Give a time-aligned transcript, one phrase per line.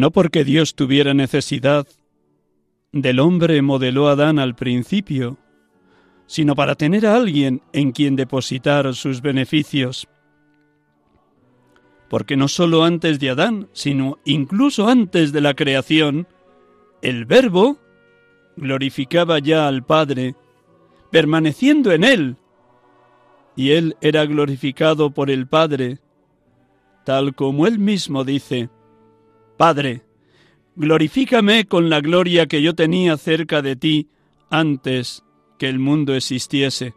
[0.00, 1.86] No porque Dios tuviera necesidad
[2.90, 5.36] del hombre modeló Adán al principio,
[6.24, 10.08] sino para tener a alguien en quien depositar sus beneficios.
[12.08, 16.26] Porque no sólo antes de Adán, sino incluso antes de la creación,
[17.02, 17.76] el Verbo
[18.56, 20.34] glorificaba ya al Padre,
[21.10, 22.36] permaneciendo en él,
[23.54, 25.98] y él era glorificado por el Padre,
[27.04, 28.70] tal como él mismo dice,
[29.60, 30.00] Padre,
[30.74, 34.08] glorifícame con la gloria que yo tenía cerca de ti
[34.48, 35.22] antes
[35.58, 36.94] que el mundo existiese.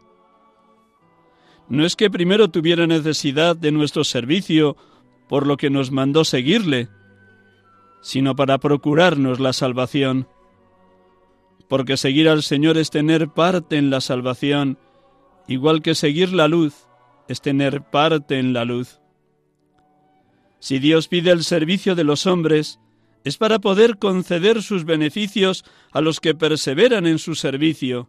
[1.68, 4.78] No es que primero tuviera necesidad de nuestro servicio,
[5.28, 6.88] por lo que nos mandó seguirle,
[8.00, 10.26] sino para procurarnos la salvación.
[11.68, 14.78] Porque seguir al Señor es tener parte en la salvación,
[15.48, 16.86] igual que seguir la luz
[17.28, 19.03] es tener parte en la luz.
[20.64, 22.80] Si Dios pide el servicio de los hombres,
[23.22, 28.08] es para poder conceder sus beneficios a los que perseveran en su servicio,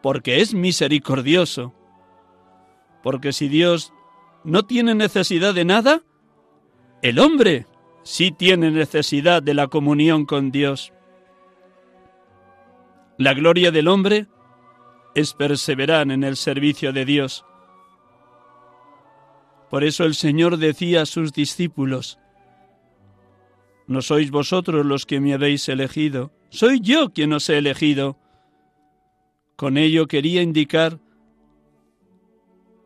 [0.00, 1.74] porque es misericordioso.
[3.02, 3.92] Porque si Dios
[4.44, 6.02] no tiene necesidad de nada,
[7.02, 7.66] el hombre
[8.04, 10.92] sí tiene necesidad de la comunión con Dios.
[13.18, 14.28] La gloria del hombre
[15.16, 17.44] es perseverar en el servicio de Dios.
[19.74, 22.20] Por eso el Señor decía a sus discípulos,
[23.88, 28.16] no sois vosotros los que me habéis elegido, soy yo quien os he elegido.
[29.56, 31.00] Con ello quería indicar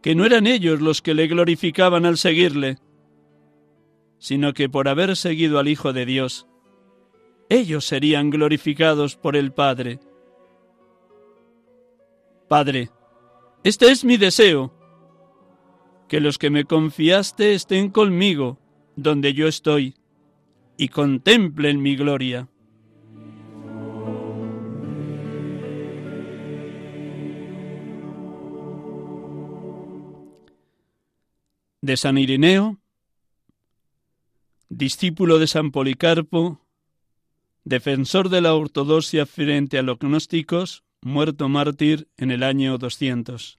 [0.00, 2.78] que no eran ellos los que le glorificaban al seguirle,
[4.19, 6.47] sino que por haber seguido al Hijo de Dios,
[7.50, 10.00] ellos serían glorificados por el Padre.
[12.48, 12.88] Padre,
[13.62, 14.78] este es mi deseo,
[16.09, 18.59] que los que me confiaste estén conmigo
[18.97, 19.95] donde yo estoy
[20.77, 22.49] y contemplen mi gloria.
[31.81, 32.81] De San Irineo,
[34.69, 36.61] discípulo de San Policarpo,
[37.65, 43.58] defensor de la ortodoxia frente a los gnósticos, muerto mártir en el año 200.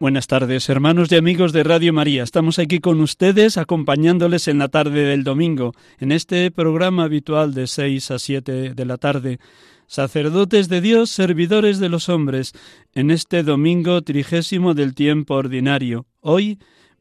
[0.00, 2.22] Buenas tardes, hermanos y amigos de Radio María.
[2.22, 7.66] Estamos aquí con ustedes acompañándoles en la tarde del domingo, en este programa habitual de
[7.66, 9.40] 6 a 7 de la tarde.
[9.86, 12.54] Sacerdotes de Dios, servidores de los hombres,
[12.94, 16.58] en este domingo trigésimo del tiempo ordinario, hoy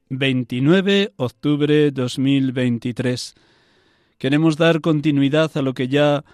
[0.09, 3.33] 29 octubre 2023.
[4.17, 6.25] Queremos dar continuidad a lo que ya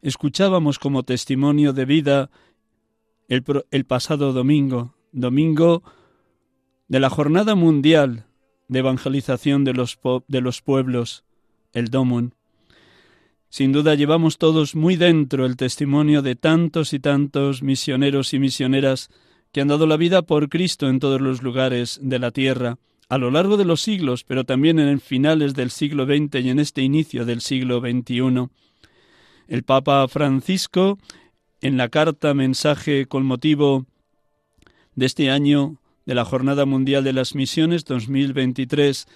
[0.00, 2.30] escuchábamos como testimonio de vida
[3.26, 3.42] el,
[3.72, 5.82] el pasado domingo, domingo
[6.88, 8.26] de la Jornada Mundial
[8.68, 11.24] de Evangelización de los, de los Pueblos,
[11.72, 12.34] el DOMUN.
[13.50, 19.08] Sin duda llevamos todos muy dentro el testimonio de tantos y tantos misioneros y misioneras
[19.52, 22.76] que han dado la vida por Cristo en todos los lugares de la tierra,
[23.08, 26.58] a lo largo de los siglos, pero también en finales del siglo XX y en
[26.58, 28.48] este inicio del siglo XXI.
[29.48, 30.98] El Papa Francisco,
[31.62, 33.86] en la carta mensaje con motivo
[34.98, 39.06] de este año de la Jornada Mundial de las Misiones 2023,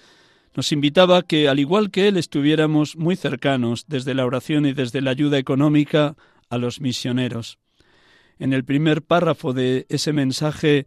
[0.55, 4.71] nos invitaba a que, al igual que él, estuviéramos muy cercanos desde la oración y
[4.71, 6.15] desde la ayuda económica
[6.49, 7.57] a los misioneros.
[8.39, 10.85] En el primer párrafo de ese mensaje,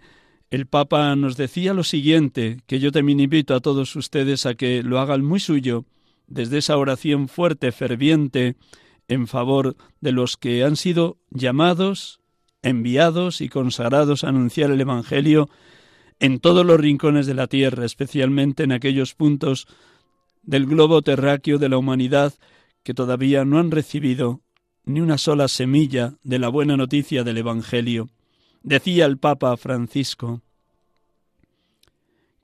[0.51, 4.83] el Papa nos decía lo siguiente, que yo también invito a todos ustedes a que
[4.83, 5.85] lo hagan muy suyo,
[6.27, 8.57] desde esa oración fuerte, ferviente,
[9.09, 12.21] en favor de los que han sido llamados,
[12.69, 15.49] enviados y consagrados a anunciar el Evangelio
[16.21, 19.67] en todos los rincones de la tierra, especialmente en aquellos puntos
[20.43, 22.35] del globo terráqueo de la humanidad
[22.83, 24.41] que todavía no han recibido
[24.85, 28.09] ni una sola semilla de la buena noticia del Evangelio.
[28.63, 30.43] Decía el Papa Francisco,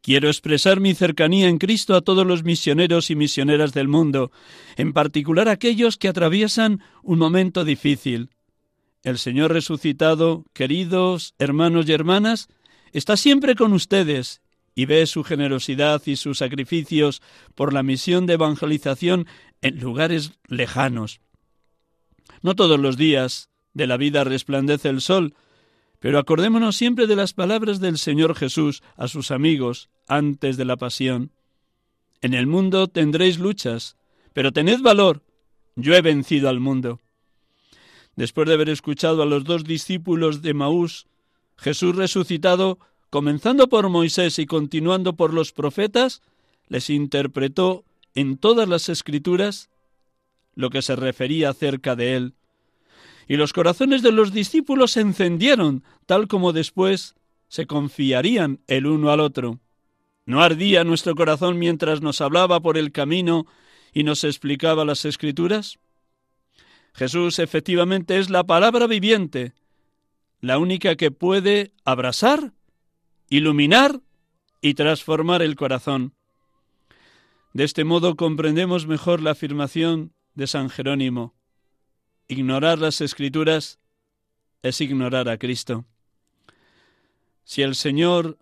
[0.02, 4.32] Quiero expresar mi cercanía en Cristo a todos los misioneros y misioneras del mundo,
[4.76, 8.30] en particular aquellos que atraviesan un momento difícil.
[9.02, 12.48] El Señor resucitado, queridos hermanos y hermanas,
[12.92, 14.42] está siempre con ustedes
[14.74, 17.20] y ve su generosidad y sus sacrificios
[17.54, 19.26] por la misión de evangelización
[19.60, 21.20] en lugares lejanos.
[22.42, 25.34] No todos los días de la vida resplandece el sol,
[25.98, 30.76] pero acordémonos siempre de las palabras del Señor Jesús a sus amigos antes de la
[30.76, 31.32] pasión.
[32.20, 33.96] En el mundo tendréis luchas,
[34.32, 35.22] pero tened valor,
[35.74, 37.00] yo he vencido al mundo.
[38.16, 41.06] Después de haber escuchado a los dos discípulos de Maús,
[41.56, 42.78] Jesús resucitado,
[43.10, 46.22] comenzando por Moisés y continuando por los profetas,
[46.68, 49.70] les interpretó en todas las escrituras
[50.54, 52.34] lo que se refería acerca de él.
[53.28, 57.14] Y los corazones de los discípulos se encendieron, tal como después
[57.48, 59.60] se confiarían el uno al otro.
[60.24, 63.46] ¿No ardía nuestro corazón mientras nos hablaba por el camino
[63.92, 65.78] y nos explicaba las escrituras?
[66.94, 69.54] Jesús efectivamente es la palabra viviente,
[70.40, 72.52] la única que puede abrasar,
[73.28, 74.00] iluminar
[74.60, 76.14] y transformar el corazón.
[77.52, 81.34] De este modo comprendemos mejor la afirmación de San Jerónimo.
[82.28, 83.78] Ignorar las escrituras
[84.62, 85.84] es ignorar a Cristo.
[87.44, 88.38] Si el Señor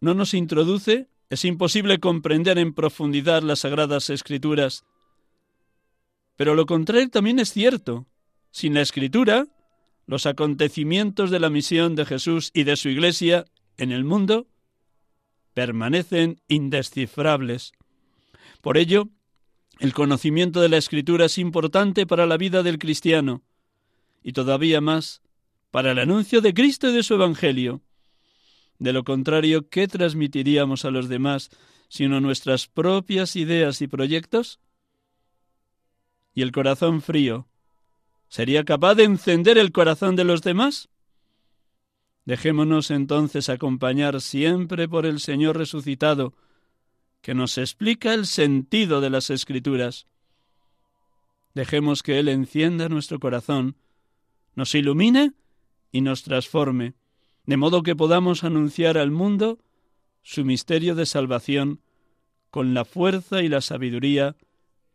[0.00, 4.84] no nos introduce, es imposible comprender en profundidad las sagradas escrituras.
[6.40, 8.06] Pero lo contrario también es cierto.
[8.50, 9.46] Sin la escritura,
[10.06, 13.44] los acontecimientos de la misión de Jesús y de su Iglesia
[13.76, 14.46] en el mundo
[15.52, 17.72] permanecen indescifrables.
[18.62, 19.10] Por ello,
[19.80, 23.42] el conocimiento de la Escritura es importante para la vida del cristiano
[24.22, 25.20] y todavía más
[25.70, 27.82] para el anuncio de Cristo y de su Evangelio.
[28.78, 31.50] De lo contrario, ¿qué transmitiríamos a los demás
[31.90, 34.58] sino nuestras propias ideas y proyectos?
[36.34, 37.48] ¿Y el corazón frío
[38.28, 40.88] sería capaz de encender el corazón de los demás?
[42.24, 46.34] Dejémonos entonces acompañar siempre por el Señor resucitado,
[47.22, 50.06] que nos explica el sentido de las Escrituras.
[51.54, 53.76] Dejemos que Él encienda nuestro corazón,
[54.54, 55.32] nos ilumine
[55.90, 56.94] y nos transforme
[57.50, 59.58] de modo que podamos anunciar al mundo
[60.22, 61.80] su misterio de salvación
[62.50, 64.36] con la fuerza y la sabiduría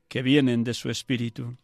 [0.08, 1.58] que vienen de su Espíritu.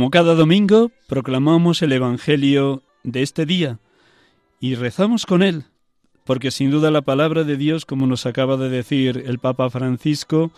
[0.00, 3.80] Como cada domingo, proclamamos el Evangelio de este día
[4.58, 5.64] y rezamos con él,
[6.24, 10.52] porque sin duda la palabra de Dios, como nos acaba de decir el Papa Francisco,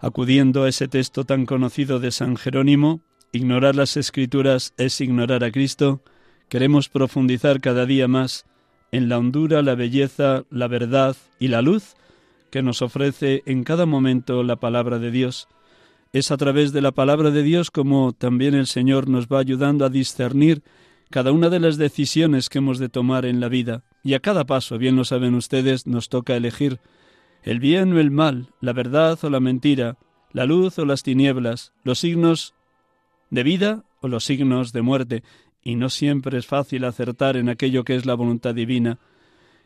[0.00, 5.50] acudiendo a ese texto tan conocido de San Jerónimo, ignorar las escrituras es ignorar a
[5.50, 6.00] Cristo,
[6.48, 8.46] queremos profundizar cada día más
[8.90, 11.94] en la hondura, la belleza, la verdad y la luz
[12.50, 15.46] que nos ofrece en cada momento la palabra de Dios.
[16.12, 19.86] Es a través de la palabra de Dios como también el Señor nos va ayudando
[19.86, 20.62] a discernir
[21.08, 23.82] cada una de las decisiones que hemos de tomar en la vida.
[24.04, 26.80] Y a cada paso, bien lo saben ustedes, nos toca elegir
[27.44, 29.96] el bien o el mal, la verdad o la mentira,
[30.32, 32.52] la luz o las tinieblas, los signos
[33.30, 35.22] de vida o los signos de muerte,
[35.62, 38.98] y no siempre es fácil acertar en aquello que es la voluntad divina.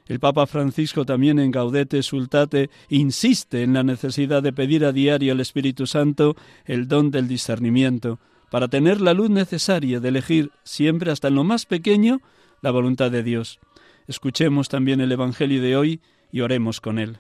[0.09, 5.33] El Papa Francisco también en Gaudete Sultate insiste en la necesidad de pedir a diario
[5.33, 8.21] al Espíritu Santo el don del discernimiento,
[8.51, 12.21] para tener la luz necesaria de elegir siempre hasta en lo más pequeño
[12.63, 13.59] la voluntad de Dios.
[14.07, 17.19] Escuchemos también el Evangelio de hoy y oremos con él.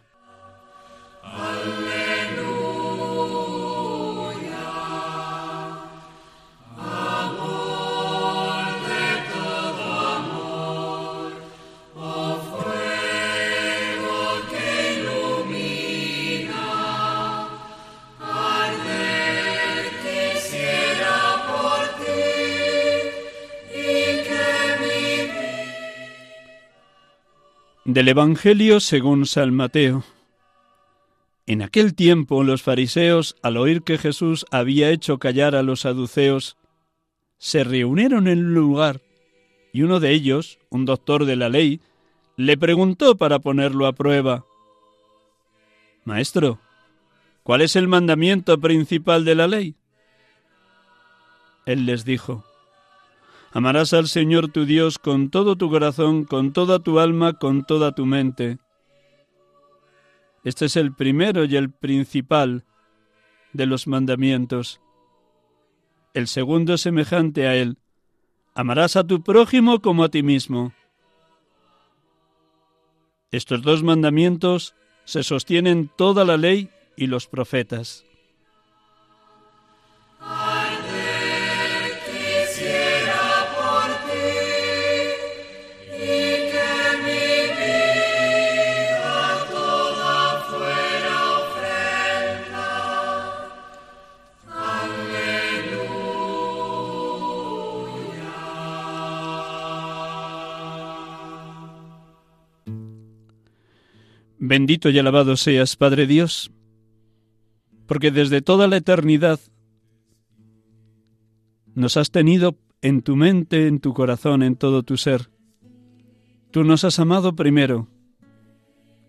[27.87, 30.03] Del Evangelio según San Mateo.
[31.47, 36.57] En aquel tiempo los fariseos, al oír que Jesús había hecho callar a los saduceos,
[37.39, 39.03] se reunieron en un lugar
[39.73, 41.81] y uno de ellos, un doctor de la ley,
[42.37, 44.45] le preguntó para ponerlo a prueba,
[46.05, 46.59] Maestro,
[47.45, 49.77] ¿cuál es el mandamiento principal de la ley?
[51.67, 52.45] Él les dijo,
[53.57, 57.93] Amarás al Señor tu Dios con todo tu corazón, con toda tu alma, con toda
[57.93, 58.59] tu mente.
[60.45, 62.67] Este es el primero y el principal
[63.55, 64.83] de los mandamientos.
[66.13, 67.79] El segundo es semejante a él.
[68.55, 70.75] Amarás a tu prójimo como a ti mismo.
[73.31, 74.75] Estos dos mandamientos
[75.07, 78.06] se sostienen toda la ley y los profetas.
[104.49, 106.53] Bendito y alabado seas, Padre Dios,
[107.89, 109.41] porque desde toda la eternidad
[111.75, 115.31] nos has tenido en tu mente, en tu corazón, en todo tu ser.
[116.53, 117.89] Tú nos has amado primero,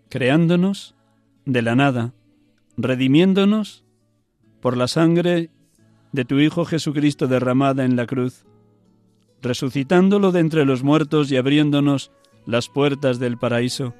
[0.08, 0.96] creándonos
[1.46, 2.14] de la nada,
[2.76, 3.84] redimiéndonos
[4.60, 5.50] por la sangre
[6.10, 8.44] de tu Hijo Jesucristo derramada en la cruz,
[9.40, 12.10] resucitándolo de entre los muertos y abriéndonos
[12.44, 13.94] las puertas del paraíso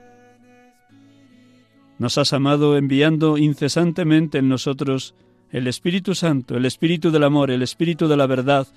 [1.98, 5.14] nos has amado enviando incesantemente en nosotros
[5.50, 8.68] el Espíritu Santo, el Espíritu del amor, el Espíritu de la verdad,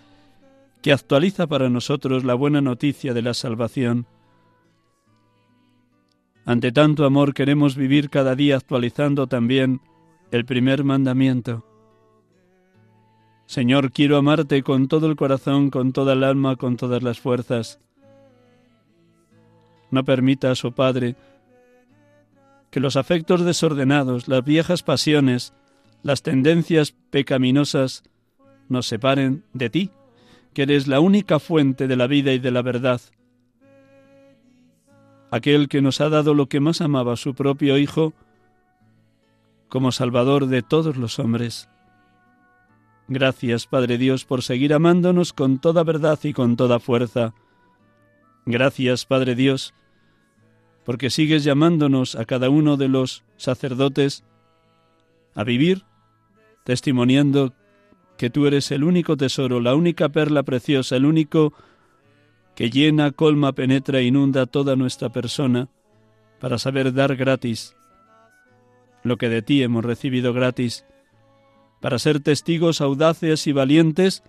[0.82, 4.08] que actualiza para nosotros la buena noticia de la salvación.
[6.46, 9.82] Ante tanto amor queremos vivir cada día actualizando también
[10.32, 11.66] el primer mandamiento.
[13.46, 17.80] Señor, quiero amarte con todo el corazón, con toda el alma, con todas las fuerzas.
[19.92, 21.16] No permitas, oh Padre,
[22.72, 25.54] que los afectos desordenados, las viejas pasiones,
[26.04, 28.04] las tendencias pecaminosas
[28.70, 29.92] nos separen de ti,
[30.54, 33.02] que eres la única fuente de la vida y de la verdad.
[35.30, 38.14] Aquel que nos ha dado lo que más amaba, su propio Hijo,
[39.70, 41.70] como Salvador de todos los hombres.
[43.08, 47.34] Gracias, Padre Dios, por seguir amándonos con toda verdad y con toda fuerza.
[48.46, 49.74] Gracias, Padre Dios,
[50.86, 54.24] porque sigues llamándonos a cada uno de los sacerdotes
[55.36, 55.84] a vivir
[56.64, 57.54] testimoniando
[58.18, 61.54] que tú eres el único tesoro, la única perla preciosa, el único
[62.56, 65.70] que llena, colma, penetra e inunda toda nuestra persona
[66.40, 67.76] para saber dar gratis
[69.04, 70.86] lo que de ti hemos recibido gratis,
[71.80, 74.24] para ser testigos audaces y valientes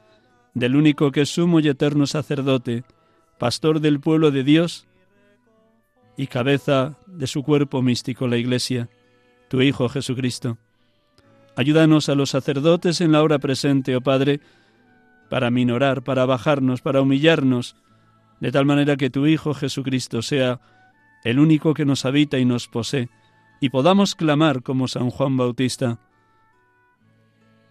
[0.54, 2.85] del único que es sumo y eterno sacerdote,
[3.38, 4.87] pastor del pueblo de Dios,
[6.16, 8.88] y cabeza de su cuerpo místico, la Iglesia,
[9.49, 10.59] tu Hijo Jesucristo.
[11.57, 14.40] Ayúdanos a los sacerdotes en la hora presente, oh Padre,
[15.28, 17.76] para minorar, para bajarnos, para humillarnos,
[18.40, 20.61] de tal manera que tu Hijo Jesucristo sea
[21.25, 23.09] el único que nos habita y nos posee,
[23.61, 25.99] y podamos clamar como San Juan Bautista.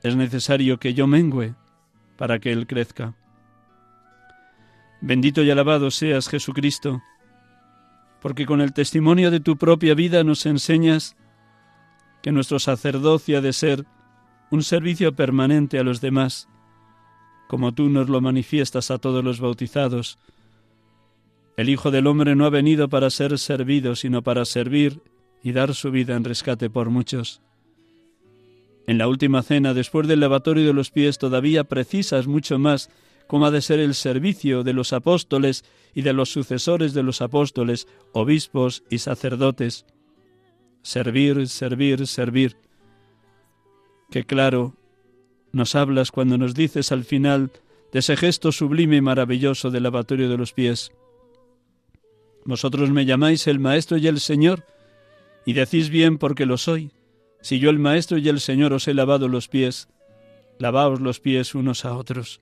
[0.04, 1.54] Es necesario que yo mengüe
[2.18, 3.14] para que Él crezca.
[5.02, 7.02] Bendito y alabado seas Jesucristo,
[8.22, 11.18] porque con el testimonio de tu propia vida nos enseñas
[12.22, 13.86] que nuestro sacerdocio ha de ser
[14.52, 16.48] un servicio permanente a los demás,
[17.48, 20.20] como tú nos lo manifiestas a todos los bautizados,
[21.58, 25.02] El Hijo del Hombre no ha venido para ser servido, sino para servir
[25.44, 27.42] y dar su vida en rescate por muchos.
[28.88, 32.90] En la última cena, después del lavatorio de los pies, todavía precisas mucho más
[33.28, 35.64] cómo ha de ser el servicio de los apóstoles
[35.94, 39.86] y de los sucesores de los apóstoles, obispos y sacerdotes.
[40.82, 42.58] Servir, servir, servir.
[44.10, 44.76] Qué claro
[45.52, 47.52] nos hablas cuando nos dices al final
[47.92, 50.92] de ese gesto sublime y maravilloso del lavatorio de los pies.
[52.46, 54.66] Vosotros me llamáis el Maestro y el Señor,
[55.46, 56.92] y decís bien porque lo soy.
[57.42, 59.90] Si yo el Maestro y el Señor os he lavado los pies,
[60.58, 62.42] lavaos los pies unos a otros.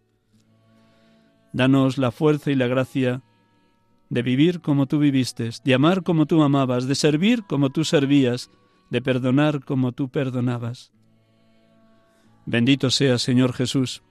[1.52, 3.24] Danos la fuerza y la gracia
[4.10, 8.50] de vivir como tú viviste, de amar como tú amabas, de servir como tú servías,
[8.90, 10.92] de perdonar como tú perdonabas.
[12.46, 14.02] Bendito sea, Señor Jesús,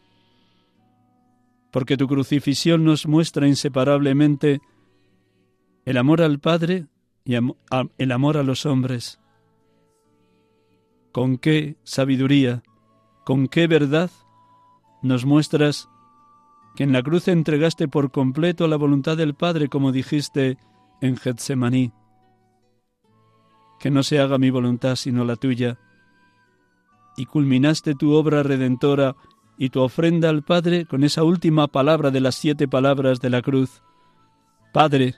[1.73, 4.61] porque tu crucifixión nos muestra inseparablemente
[5.85, 6.87] el amor al Padre
[7.25, 9.21] y el amor a los hombres.
[11.13, 12.63] Con qué sabiduría,
[13.25, 14.11] con qué verdad
[15.03, 15.89] nos muestras
[16.79, 20.59] que en la cruz entregaste por completo la voluntad del Padre, como dijiste
[21.01, 21.91] en Getsemaní.
[23.81, 25.81] Que no se haga mi voluntad sino la tuya.
[27.17, 29.17] Y culminaste tu obra redentora
[29.57, 33.43] y tu ofrenda al Padre con esa última palabra de las siete palabras de la
[33.43, 33.83] cruz.
[34.73, 35.17] Padre,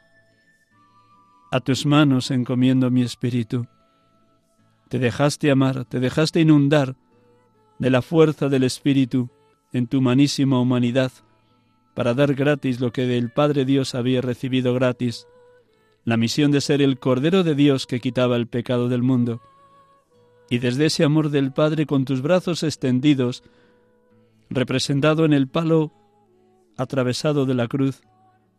[1.52, 3.67] a tus manos encomiendo mi espíritu.
[4.88, 6.97] Te dejaste amar, te dejaste inundar
[7.79, 9.29] de la fuerza del espíritu
[9.75, 11.12] en tu humanísima humanidad,
[12.00, 15.26] para dar gratis lo que del Padre Dios había recibido gratis,
[16.07, 19.42] la misión de ser el Cordero de Dios que quitaba el pecado del mundo.
[20.49, 23.43] Y desde ese amor del Padre con tus brazos extendidos,
[24.49, 25.93] representado en el palo
[26.78, 28.00] atravesado de la cruz,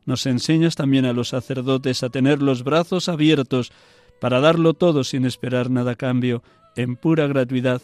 [0.06, 3.72] nos enseñas también a los sacerdotes a tener los brazos abiertos
[4.20, 6.44] para darlo todo sin esperar nada a cambio,
[6.76, 7.82] en pura gratuidad,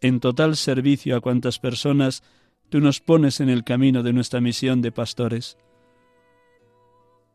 [0.00, 2.22] en total servicio a cuantas personas
[2.70, 5.58] tú nos pones en el camino de nuestra misión de pastores.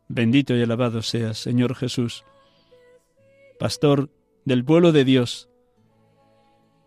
[0.08, 2.24] Bendito y alabado seas, Señor Jesús,
[3.60, 4.10] pastor
[4.45, 5.50] del pueblo de Dios,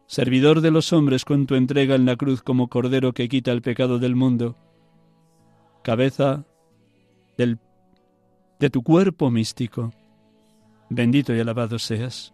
[0.07, 3.63] servidor de los hombres con tu entrega en la cruz como cordero que quita el
[3.63, 4.57] pecado del mundo,
[5.83, 6.45] cabeza
[7.37, 9.93] de tu cuerpo místico.
[10.91, 12.33] Bendito y alabado seas.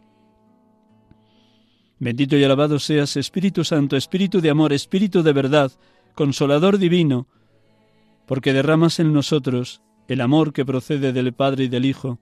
[1.98, 5.72] Bendito y alabado seas, Espíritu Santo, Espíritu de amor, Espíritu de verdad,
[6.14, 7.26] Consolador divino,
[8.26, 12.18] porque derramas en nosotros el amor que procede del Padre y del Hijo.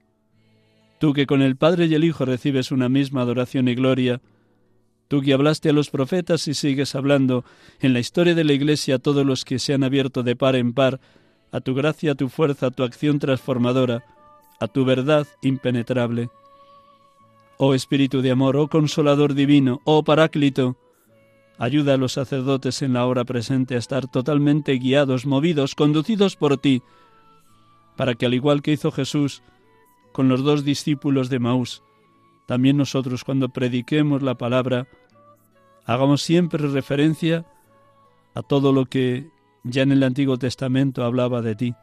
[0.99, 4.21] Tú que con el Padre y el Hijo recibes una misma adoración y gloria,
[5.07, 7.45] tú que hablaste a los profetas y sigues hablando
[7.81, 10.55] en la historia de la Iglesia a todos los que se han abierto de par
[10.55, 10.99] en par
[11.51, 14.03] a tu gracia, a tu fuerza, a tu acción transformadora,
[14.59, 16.29] a tu verdad impenetrable.
[17.57, 20.77] Oh Espíritu de amor, oh Consolador divino, oh Paráclito,
[21.57, 26.57] ayuda a los sacerdotes en la hora presente a estar totalmente guiados, movidos, conducidos por
[26.57, 26.81] ti,
[27.95, 29.43] para que al igual que hizo Jesús
[30.11, 31.83] con los dos discípulos de Maús,
[32.45, 34.87] también nosotros cuando prediquemos la palabra,
[35.85, 37.45] hagamos siempre referencia
[38.33, 39.29] a todo lo que
[39.63, 41.75] ya en el Antiguo Testamento hablaba de ti,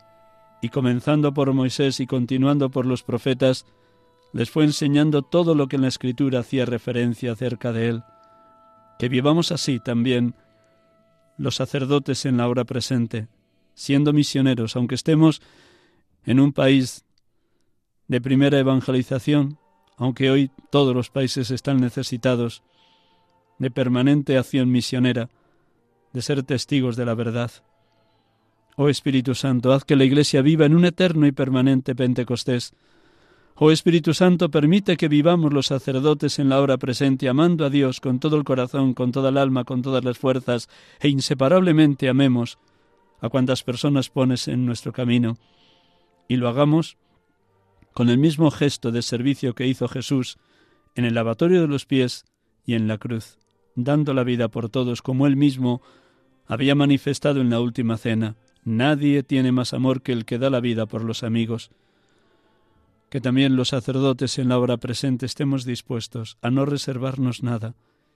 [0.62, 3.66] y comenzando por Moisés y continuando por los profetas,
[4.32, 8.02] les fue enseñando todo lo que en la Escritura hacía referencia acerca de él.
[9.00, 10.34] Que vivamos así también
[11.38, 13.28] los sacerdotes en la hora presente,
[13.72, 15.40] siendo misioneros, aunque estemos
[16.26, 17.06] en un país
[18.08, 19.58] de primera evangelización,
[19.96, 22.62] aunque hoy todos los países están necesitados
[23.58, 25.30] de permanente acción misionera,
[26.12, 27.50] de ser testigos de la verdad.
[28.76, 32.74] Oh Espíritu Santo, haz que la Iglesia viva en un eterno y permanente Pentecostés.
[33.62, 38.00] Oh Espíritu Santo, permite que vivamos los sacerdotes en la hora presente, amando a Dios
[38.00, 42.58] con todo el corazón, con toda el alma, con todas las fuerzas, e inseparablemente amemos
[43.20, 45.36] a cuantas personas pones en nuestro camino.
[46.26, 46.96] Y lo hagamos
[47.92, 50.38] con el mismo gesto de servicio que hizo Jesús
[50.94, 52.24] en el lavatorio de los pies
[52.64, 53.36] y en la cruz,
[53.74, 55.82] dando la vida por todos como él mismo
[56.46, 60.60] había manifestado en la última cena Nadie tiene más amor que el que da la
[60.60, 61.70] vida por los amigos.
[63.10, 67.74] Que también los sacerdotes en la hora presente estemos dispuestos a no reservarnos nada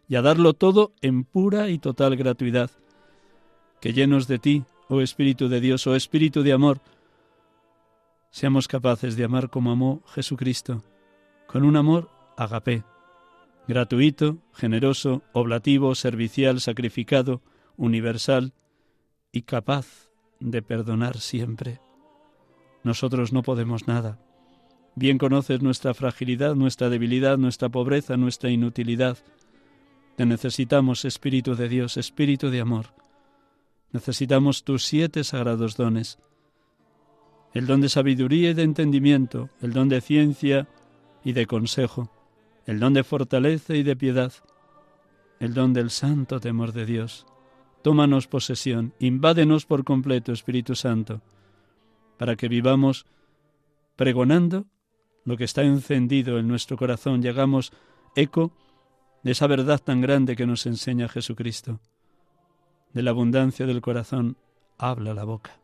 [0.09, 2.71] y a darlo todo en pura y total gratuidad.
[3.81, 6.81] Que llenos de ti, oh Espíritu de Dios, oh Espíritu de amor,
[8.31, 10.83] seamos capaces de amar como amó Jesucristo,
[11.47, 12.85] con un amor agapé,
[13.67, 17.43] gratuito, generoso, oblativo, servicial, sacrificado,
[17.77, 18.53] universal
[19.33, 20.09] y capaz
[20.41, 21.81] de perdonar siempre.
[22.83, 24.19] Nosotros no podemos nada.
[24.95, 29.19] Bien conoces nuestra fragilidad, nuestra debilidad, nuestra pobreza, nuestra inutilidad.
[30.17, 32.87] Te necesitamos, Espíritu de Dios, Espíritu de amor.
[33.93, 36.19] Necesitamos tus siete sagrados dones.
[37.53, 40.69] El don de sabiduría y de entendimiento, el don de ciencia
[41.25, 42.11] y de consejo,
[42.67, 44.33] el don de fortaleza y de piedad,
[45.41, 47.27] el don del santo temor de Dios.
[47.83, 51.21] Tómanos posesión, invádenos por completo, Espíritu Santo
[52.17, 53.07] para que vivamos
[53.97, 54.67] pregonando
[55.25, 57.73] lo que está encendido en nuestro corazón llegamos
[58.15, 58.53] eco
[59.23, 61.81] de esa verdad tan grande que nos enseña Jesucristo.
[62.93, 64.37] De la abundancia del corazón
[64.79, 65.59] habla la boca.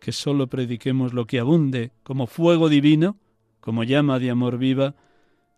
[0.00, 3.16] Que sólo prediquemos lo que abunde como fuego divino,
[3.60, 4.94] como llama de amor viva,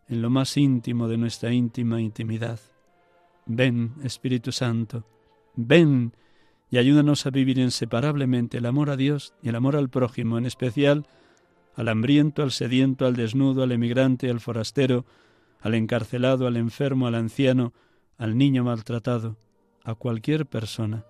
[0.08, 2.58] en lo más íntimo de nuestra íntima intimidad.
[3.46, 5.04] Ven, Espíritu Santo,
[5.54, 6.14] ven
[6.70, 10.46] y ayúdanos a vivir inseparablemente el amor a Dios y el amor al prójimo, en
[10.46, 11.06] especial
[11.74, 15.04] al hambriento, al sediento, al desnudo, al emigrante, al forastero,
[15.60, 17.72] al encarcelado, al enfermo, al anciano,
[18.18, 19.36] al niño maltratado,
[19.84, 21.04] a cualquier persona.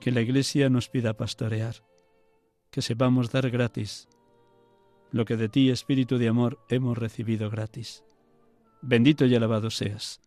[0.00, 1.84] Que la Iglesia nos pida pastorear,
[2.70, 4.08] que sepamos dar gratis
[5.14, 8.02] lo que de ti, Espíritu de Amor, hemos recibido gratis.
[8.82, 10.20] Bendito y alabado seas.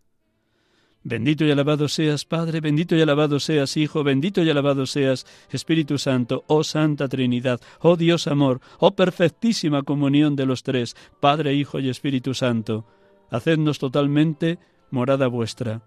[1.10, 5.98] Bendito y alabado seas, Padre, bendito y alabado seas, Hijo, bendito y alabado seas, Espíritu
[5.98, 11.80] Santo, oh Santa Trinidad, oh Dios amor, oh perfectísima comunión de los tres, Padre, Hijo
[11.80, 12.86] y Espíritu Santo.
[13.32, 14.60] Hacednos totalmente
[14.91, 15.82] morada vuestra.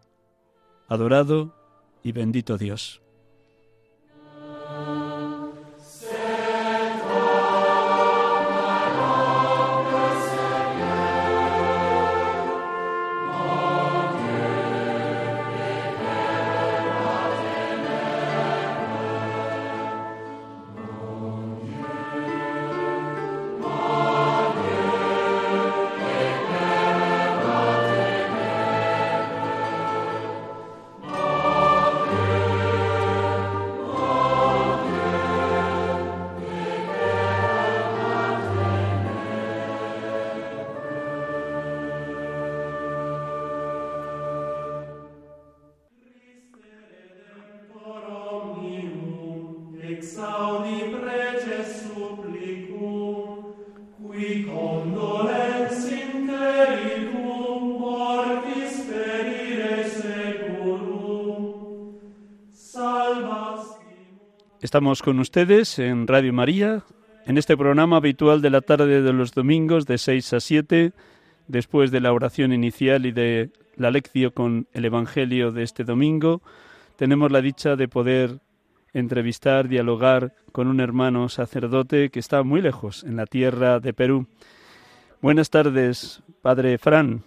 [0.88, 1.54] Adorado
[2.02, 3.02] y bendito Dios.
[64.70, 66.84] Estamos con ustedes en Radio María,
[67.26, 70.92] en este programa habitual de la tarde de los domingos de 6 a 7,
[71.48, 76.40] después de la oración inicial y de la lección con el Evangelio de este domingo,
[76.94, 78.38] tenemos la dicha de poder
[78.92, 84.28] entrevistar, dialogar con un hermano sacerdote que está muy lejos, en la tierra de Perú.
[85.20, 87.24] Buenas tardes, Padre Fran.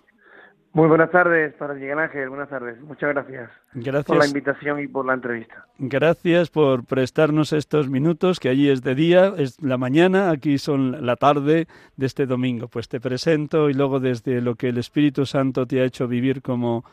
[0.74, 2.30] Muy buenas tardes, para Miguel Ángel.
[2.30, 2.82] Buenas tardes.
[2.82, 5.68] Muchas gracias, gracias por la invitación y por la entrevista.
[5.78, 11.06] Gracias por prestarnos estos minutos, que allí es de día, es la mañana, aquí son
[11.06, 12.70] la tarde de este domingo.
[12.70, 16.42] Pues te presento y luego desde lo que el Espíritu Santo te ha hecho vivir
[16.42, 16.84] como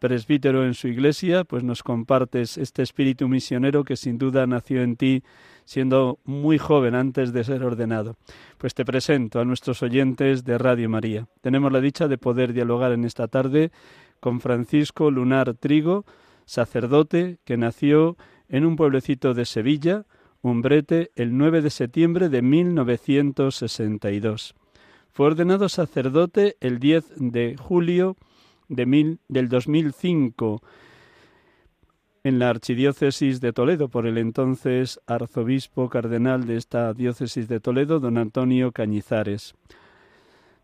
[0.00, 4.96] presbítero en su iglesia, pues nos compartes este espíritu misionero que sin duda nació en
[4.96, 5.22] ti
[5.70, 8.16] siendo muy joven antes de ser ordenado.
[8.58, 11.28] Pues te presento a nuestros oyentes de Radio María.
[11.42, 13.70] Tenemos la dicha de poder dialogar en esta tarde
[14.18, 16.04] con Francisco Lunar Trigo,
[16.44, 18.16] sacerdote que nació
[18.48, 20.06] en un pueblecito de Sevilla,
[20.42, 24.56] Umbrete, el 9 de septiembre de 1962.
[25.12, 28.16] Fue ordenado sacerdote el 10 de julio
[28.66, 30.62] de mil, del 2005
[32.22, 38.00] en la archidiócesis de Toledo por el entonces arzobispo cardenal de esta diócesis de Toledo,
[38.00, 39.54] don Antonio Cañizares.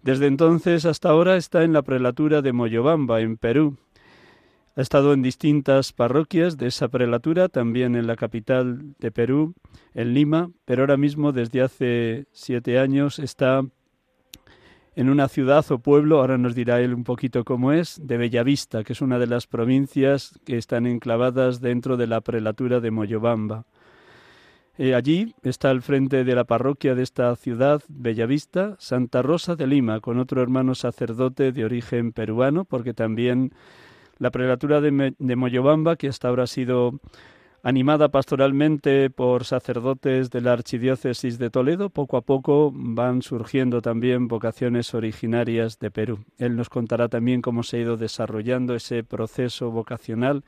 [0.02, 3.76] Desde entonces hasta ahora está en la prelatura de Moyobamba, en Perú.
[4.76, 9.54] Ha estado en distintas parroquias de esa prelatura, también en la capital de Perú,
[9.94, 13.62] en Lima, pero ahora mismo desde hace siete años está
[14.96, 18.82] en una ciudad o pueblo, ahora nos dirá él un poquito cómo es, de Bellavista,
[18.82, 23.66] que es una de las provincias que están enclavadas dentro de la prelatura de Moyobamba.
[24.78, 29.66] Eh, allí está al frente de la parroquia de esta ciudad, Bellavista, Santa Rosa de
[29.66, 33.52] Lima, con otro hermano sacerdote de origen peruano, porque también
[34.18, 37.00] la prelatura de, de Moyobamba, que hasta ahora ha sido
[37.62, 44.28] animada pastoralmente por sacerdotes de la Archidiócesis de Toledo, poco a poco van surgiendo también
[44.28, 46.20] vocaciones originarias de Perú.
[46.38, 50.44] Él nos contará también cómo se ha ido desarrollando ese proceso vocacional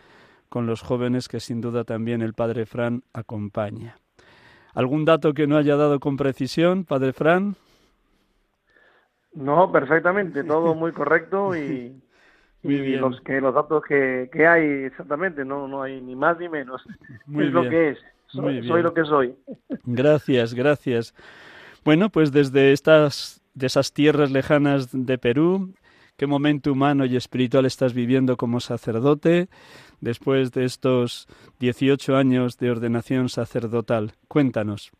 [0.49, 3.97] con los jóvenes que sin duda también el Padre Fran acompaña.
[4.75, 7.57] ¿Algún dato que no haya dado con precisión, Padre Fran?
[9.35, 12.01] No, perfectamente, todo muy correcto y,
[12.63, 16.83] los que los datos que, que, hay exactamente, no no hay ni más ni menos.
[17.39, 17.99] es lo que es.
[18.27, 19.35] Soy, soy, lo que soy.
[19.85, 21.15] Gracias, gracias.
[21.83, 25.73] Bueno, pues desde estas de esas tierras lejanas de Perú,
[26.17, 29.49] qué momento humano y espiritual estás viviendo como sacerdote
[30.01, 31.27] después de estos
[31.59, 34.13] 18 años de ordenación sacerdotal.
[34.29, 34.93] Cuéntanos.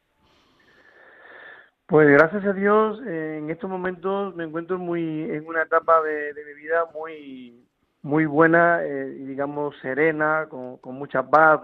[1.89, 6.53] Pues gracias a Dios, en estos momentos me encuentro muy en una etapa de, mi
[6.53, 7.67] vida muy
[8.03, 11.63] muy buena eh, digamos serena, con, mucha paz,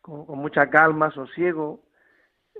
[0.00, 1.82] con, mucha calma, sosiego.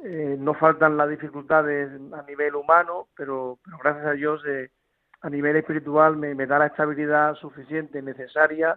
[0.03, 4.71] Eh, no faltan las dificultades a nivel humano, pero, pero gracias a Dios eh,
[5.21, 8.77] a nivel espiritual me, da la estabilidad suficiente, necesaria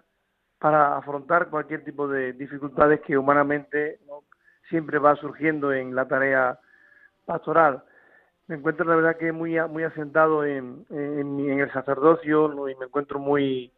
[0.60, 3.98] para afrontar cualquier tipo de dificultades que humanamente
[4.68, 6.56] siempre va surgiendo en la tarea
[7.30, 7.82] pastoral.
[8.48, 13.20] Me encuentro la verdad que muy muy asentado en, en, el sacerdocio y me encuentro
[13.20, 13.72] muy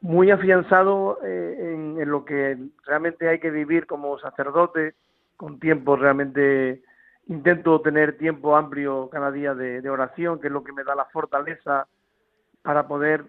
[0.00, 2.56] muy afianzado eh, en, en, lo que
[2.86, 4.94] realmente hay que vivir como sacerdote,
[5.36, 6.82] con tiempo realmente
[7.26, 11.04] intento tener tiempo amplio cada día de, oración, que es lo que me da la
[11.06, 11.86] fortaleza
[12.62, 13.26] para poder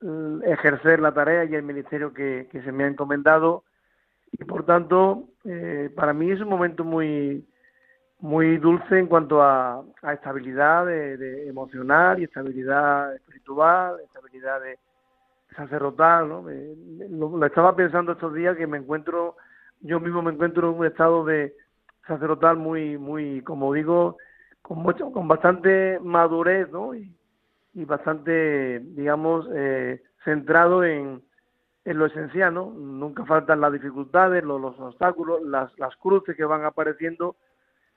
[0.00, 3.64] mm, ejercer la tarea y el ministerio que, se me ha encomendado.
[4.32, 7.46] Y por tanto, eh, para mí es un momento muy,
[8.22, 9.82] muy dulce en cuanto a,
[10.14, 14.78] estabilidad de, emocional y estabilidad espiritual, estabilidad de
[15.56, 16.28] sacerdotal.
[16.28, 16.44] ¿no?
[17.10, 19.36] lo, estaba pensando estos días que me encuentro,
[19.80, 21.52] yo mismo me encuentro en un estado de,
[22.06, 24.16] sacerdotal muy, muy, como digo,
[24.62, 26.94] con mucho, con bastante madurez, ¿no?
[26.94, 27.12] Y,
[27.74, 31.22] y bastante, digamos, eh, centrado en,
[31.84, 32.70] en lo esencial, ¿no?
[32.70, 37.34] Nunca faltan las dificultades, los, los obstáculos, las, las cruces que van apareciendo,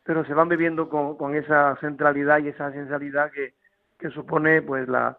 [0.05, 3.55] pero se van viviendo con, esa centralidad y esa esencialidad que,
[3.99, 5.17] que supone, pues, la,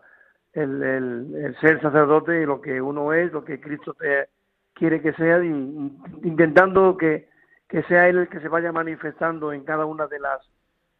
[0.54, 4.28] el, el, ser sacerdote y lo que uno es, lo que Cristo te
[4.72, 7.28] quiere que sea, intentando que
[7.68, 10.40] que sea él el que se vaya manifestando en cada una de las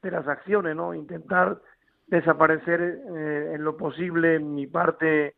[0.03, 0.94] de las acciones, ¿no?
[0.94, 1.59] Intentar
[2.07, 5.35] desaparecer eh, en lo posible mi parte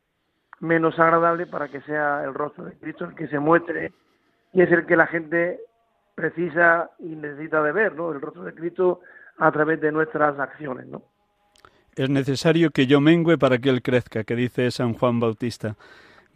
[0.60, 3.92] menos agradable para que sea el rostro de Cristo el que se muestre
[4.52, 5.60] y es el que la gente
[6.18, 8.12] precisa y necesita de ver, ¿no?
[8.12, 9.00] El rostro de Cristo
[9.38, 11.02] a través de nuestras acciones, ¿no?
[11.94, 15.76] Es necesario que yo mengüe para que él crezca, que dice San Juan Bautista.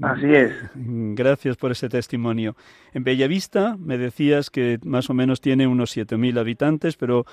[0.01, 0.53] Así es.
[0.75, 2.57] Gracias por ese testimonio.
[2.92, 7.25] En Bellavista me decías que más o menos tiene unos 7.000 habitantes, pero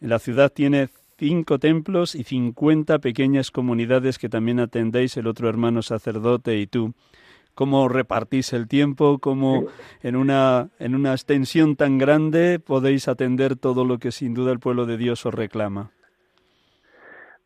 [0.00, 5.82] la ciudad tiene cinco templos y 50 pequeñas comunidades que también atendéis el otro hermano
[5.82, 6.94] sacerdote y tú.
[7.58, 9.18] ¿Cómo repartís el tiempo?
[9.18, 9.64] ¿Cómo
[10.04, 14.60] en una, en una extensión tan grande podéis atender todo lo que sin duda el
[14.60, 15.90] pueblo de Dios os reclama?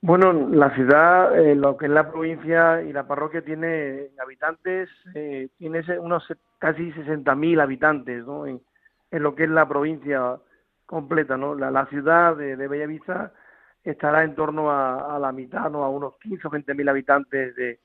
[0.03, 5.49] Bueno, la ciudad, eh, lo que es la provincia y la parroquia tiene habitantes, eh,
[5.57, 8.47] tiene unos casi 60.000 habitantes, ¿no?
[8.47, 8.61] En,
[9.13, 10.37] lo que es la provincia
[10.85, 11.55] completa, ¿no?
[11.55, 13.33] La, ciudad de, de, Bellavista
[13.83, 15.85] estará en torno a, la mitad, ¿no?
[15.85, 17.79] A unos 15 o 20.000 habitantes de,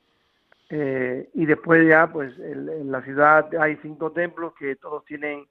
[0.70, 5.46] eh, y después ya, pues, en, la ciudad hay cinco templos que todos tienen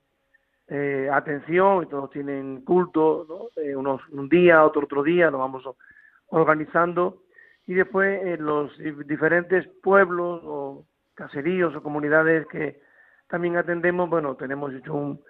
[0.68, 3.50] eh, atención y todos tienen culto.
[3.56, 5.64] Eh, unos un día, otro otro día, nos vamos
[6.28, 7.22] organizando
[7.66, 8.76] y después en los
[9.06, 12.80] diferentes pueblos o caseríos o comunidades que
[13.28, 15.20] también atendemos, bueno, tenemos hecho un,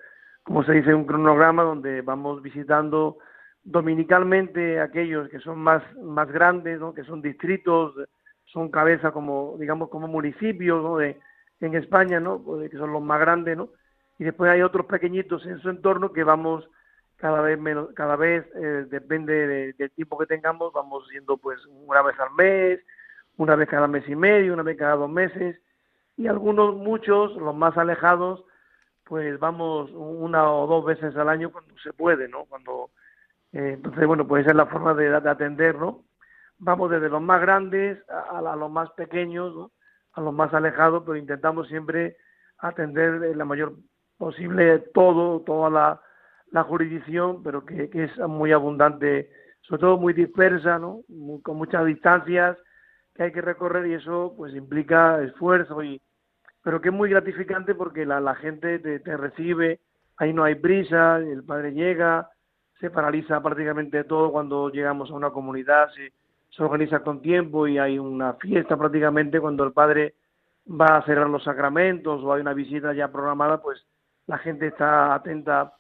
[0.42, 3.18] como se dice, un cronograma donde vamos visitando
[3.62, 6.92] dominicalmente aquellos que son más, más grandes, ¿no?
[6.92, 7.94] que son distritos,
[8.57, 10.97] son cabezas como, digamos, como municipios ¿no?
[10.97, 11.21] de,
[11.61, 12.38] en España, ¿no?
[12.38, 13.69] Pues, que son los más grandes, ¿no?
[14.19, 16.66] Y después hay otros pequeñitos en su entorno que vamos
[17.16, 22.01] cada vez menos, cada vez eh, depende del tiempo que tengamos, vamos yendo pues una
[22.01, 22.81] vez al mes,
[23.37, 25.61] una vez cada mes y medio, una vez cada dos meses,
[26.16, 28.42] y algunos, muchos, los más alejados,
[29.05, 32.47] pues vamos una o dos veces al año cuando se puede, ¿no?
[32.47, 32.88] Cuando,
[33.53, 36.07] eh, entonces, bueno, pues esa es la forma de, de atender, ¿no?
[36.59, 39.71] Vamos desde los más grandes a, los más pequeños.
[40.12, 42.16] A los más alejados, pero intentamos siempre
[42.59, 43.75] atender la mayor
[44.16, 46.01] posible todo, toda la
[46.51, 49.31] la jurisdicción, pero que, es muy abundante,
[49.62, 51.01] sobre todo muy dispersa, ¿no?
[51.42, 52.57] con muchas distancias
[53.14, 56.01] que hay que recorrer y eso pues implica esfuerzo y
[56.62, 59.81] pero que es muy gratificante porque la, la gente te, recibe,
[60.16, 62.29] ahí no hay prisa, el padre llega,
[62.81, 65.88] se paraliza prácticamente todo cuando llegamos a una comunidad,
[66.57, 70.14] se organiza con tiempo y hay una fiesta prácticamente cuando el padre
[70.69, 73.85] va a cerrar los sacramentos o hay una visita ya programada, pues
[74.27, 75.75] la gente está atenta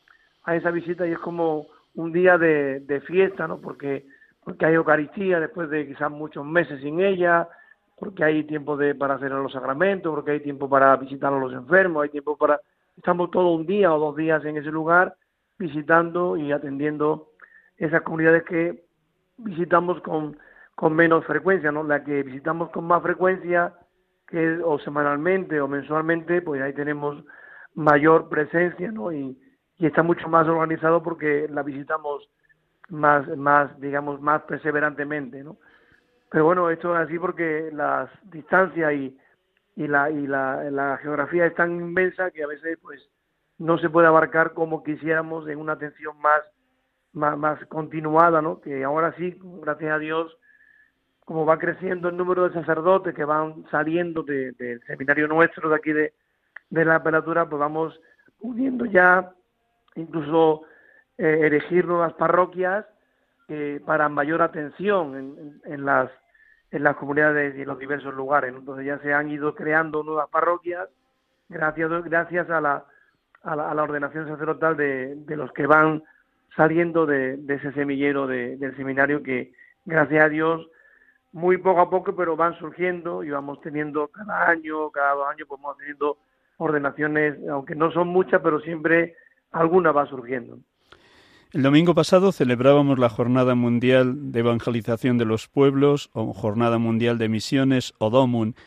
[0.44, 3.58] a esa visita y es como un día de, fiesta, ¿no?
[3.58, 4.06] Porque,
[4.44, 7.48] porque hay Eucaristía después de quizás muchos meses sin ella,
[7.98, 11.52] porque hay tiempo de, para hacer los sacramentos, porque hay tiempo para visitar a los
[11.52, 12.60] enfermos, hay tiempo para...
[12.96, 15.16] Estamos todo un día o dos días en ese lugar
[15.58, 17.30] visitando y atendiendo
[17.78, 18.84] esas comunidades que
[19.38, 20.36] visitamos con,
[20.76, 21.82] con menos frecuencia, ¿no?
[21.82, 23.72] La que visitamos con más frecuencia,
[24.28, 27.24] que o semanalmente o mensualmente, pues ahí tenemos
[27.74, 29.10] mayor presencia, ¿no?
[29.10, 29.36] Y,
[29.78, 32.30] y está mucho más organizado porque la visitamos
[32.88, 35.56] más, más, digamos, más perseverantemente, ¿no?
[36.30, 39.18] Pero bueno, esto es así porque las distancias y,
[39.76, 43.00] y, la, y la, la geografía es tan inmensa que a veces, pues,
[43.58, 46.42] no se puede abarcar como quisiéramos en una atención más,
[47.14, 48.60] más, más continuada, ¿no?
[48.60, 50.36] Que ahora sí, gracias a Dios,
[51.26, 55.92] como va creciendo el número de sacerdotes que van saliendo del seminario nuestro de aquí
[55.92, 56.14] de,
[56.70, 58.00] de la apelatura, pues vamos
[58.40, 59.32] pudiendo ya
[59.96, 60.62] incluso
[61.18, 62.86] eh, erigir nuevas parroquias
[63.48, 66.08] eh, para mayor atención en, en, las
[66.70, 68.54] en las comunidades y en los diversos lugares.
[68.56, 70.88] Entonces ya se han ido creando nuevas parroquias
[71.48, 72.84] gracias gracias a la
[73.42, 76.02] a la, ordenación sacerdotal de, de, los que van
[76.56, 79.52] saliendo de, de ese semillero del seminario que
[79.84, 80.68] gracias a Dios
[81.36, 85.46] muy poco a poco pero van surgiendo y vamos teniendo cada año cada dos años
[85.46, 86.16] pues vamos teniendo
[86.56, 89.14] ordenaciones aunque no son muchas pero siempre
[89.52, 90.58] alguna va surgiendo.
[91.52, 97.18] El domingo pasado celebrábamos la Jornada Mundial de Evangelización de los Pueblos o Jornada Mundial
[97.18, 98.10] de Misiones o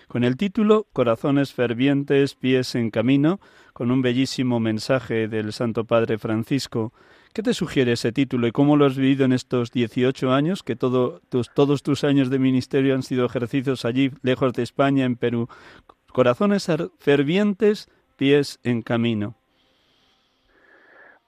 [0.07, 3.39] con el título Corazones fervientes, pies en camino,
[3.73, 6.93] con un bellísimo mensaje del Santo Padre Francisco.
[7.33, 10.75] ¿Qué te sugiere ese título y cómo lo has vivido en estos 18 años, que
[10.75, 15.47] todos tus años de ministerio han sido ejercicios allí, lejos de España, en Perú?
[16.11, 17.87] Corazones fervientes,
[18.17, 19.35] pies en camino.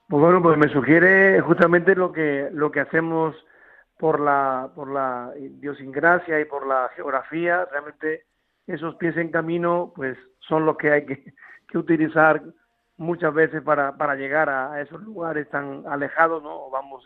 [0.08, 3.36] Pues bueno, pues me sugiere justamente lo que lo que hacemos
[3.98, 7.64] por la por la idiosincrasia y por la geografía.
[7.70, 8.26] Realmente
[8.66, 12.42] esos pies en camino, pues son los que hay que utilizar
[12.96, 16.66] muchas veces para, para llegar a, esos lugares tan alejados, ¿no?
[16.66, 17.04] O vamos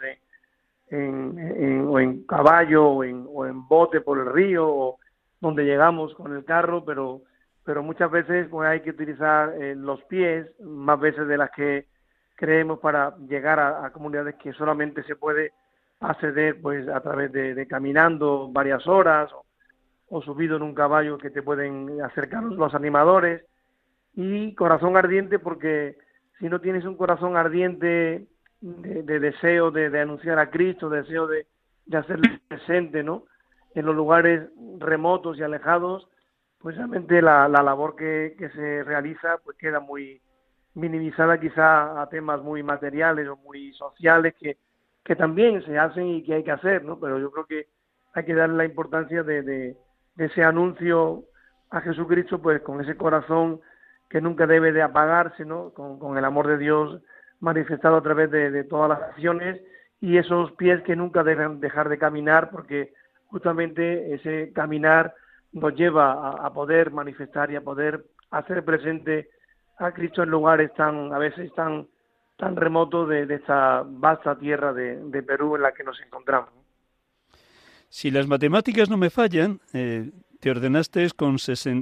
[0.90, 4.98] en, en, o en caballo o en, o en bote por el río o
[5.40, 7.22] donde llegamos con el carro, pero
[7.66, 11.88] pero muchas veces pues hay que utilizar eh, los pies más veces de las que
[12.36, 15.52] creemos para llegar a, comunidades que solamente se puede
[15.98, 19.32] acceder pues a través de, caminando varias horas
[20.08, 23.44] o, subido en un caballo que te pueden acercar los animadores
[24.16, 25.96] y corazón ardiente porque
[26.38, 28.26] si no tienes un corazón ardiente
[28.60, 31.46] de, deseo de, anunciar a Cristo, deseo de,
[31.86, 33.24] de hacerle presente, ¿no?
[33.74, 34.48] En los lugares
[34.78, 36.08] remotos y alejados,
[36.58, 40.20] pues realmente la, la labor que, que se realiza pues queda muy
[40.74, 44.58] minimizada quizá a temas muy materiales o muy sociales que,
[45.02, 46.98] que también se hacen y que hay que hacer, ¿no?
[46.98, 47.68] Pero yo creo que
[48.12, 49.76] hay que darle la importancia de, de,
[50.18, 51.24] ese anuncio
[51.70, 53.60] a Jesucristo, pues con ese corazón
[54.16, 55.74] que nunca debe de apagarse, ¿no?
[55.74, 57.02] Con, con el amor de Dios
[57.38, 59.60] manifestado a través de, de, todas las acciones
[60.00, 62.94] y esos pies que nunca deben dejar de caminar, porque
[63.26, 65.14] justamente ese caminar
[65.52, 69.28] nos lleva a, a poder manifestar y a poder hacer presente
[69.76, 71.86] a Cristo en lugares tan, a veces tan,
[72.38, 76.48] tan remotos de, esta vasta tierra de, Perú en la que nos encontramos.
[77.90, 80.10] Si las matemáticas no me fallan, eh,
[80.46, 81.38] te ordenaste con,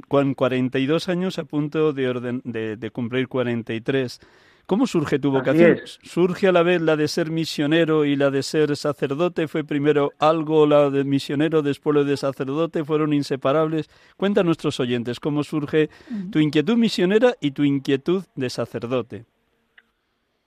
[0.09, 4.20] con 42 años a punto de, orden, de, de cumplir 43.
[4.64, 5.81] ¿Cómo surge tu vocación?
[5.85, 9.48] ¿Surge a la vez la de ser misionero y la de ser sacerdote?
[9.48, 12.87] ¿Fue primero algo la de misionero, después lo de sacerdote?
[12.87, 13.90] ¿Fueron inseparables?
[14.16, 15.90] Cuenta a nuestros oyentes cómo surge
[16.33, 19.27] tu inquietud misionera y tu inquietud de sacerdote.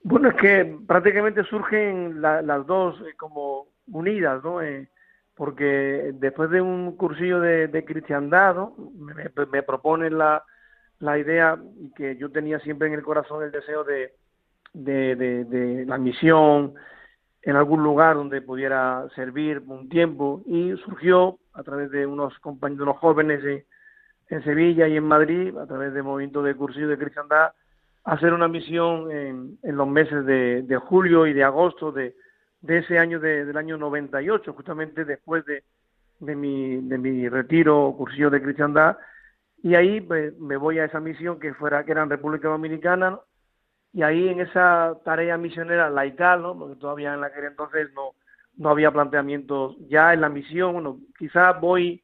[0.02, 4.60] Bueno, es que prácticamente surgen las dos eh, como unidas, ¿no?
[4.60, 4.88] Eh,
[5.38, 8.56] porque después de un cursillo de, de cristiandad,
[8.98, 10.44] me, me proponen la
[11.00, 14.14] la idea y que yo tenía siempre en el corazón el deseo de,
[14.74, 16.74] de, la misión
[17.42, 20.42] en algún lugar donde pudiera servir un tiempo.
[20.46, 23.42] Y surgió a través de unos compañeros, jóvenes
[24.28, 27.52] en, Sevilla y en Madrid, a través del movimiento de cursillo de cristiandad,
[28.04, 32.14] hacer una misión en, en los meses de, julio y de agosto de,
[32.60, 35.62] de ese año del año 98, justamente después de,
[36.20, 38.98] de, mi, de mi retiro cursillo de cristiandad,
[39.62, 43.18] y ahí pues, me voy a esa misión que fuera que era en República Dominicana
[43.92, 46.58] y ahí en esa tarea misionera laical ¿no?
[46.58, 48.12] porque todavía en la que entonces no
[48.56, 52.02] no había planteamientos ya en la misión bueno quizás voy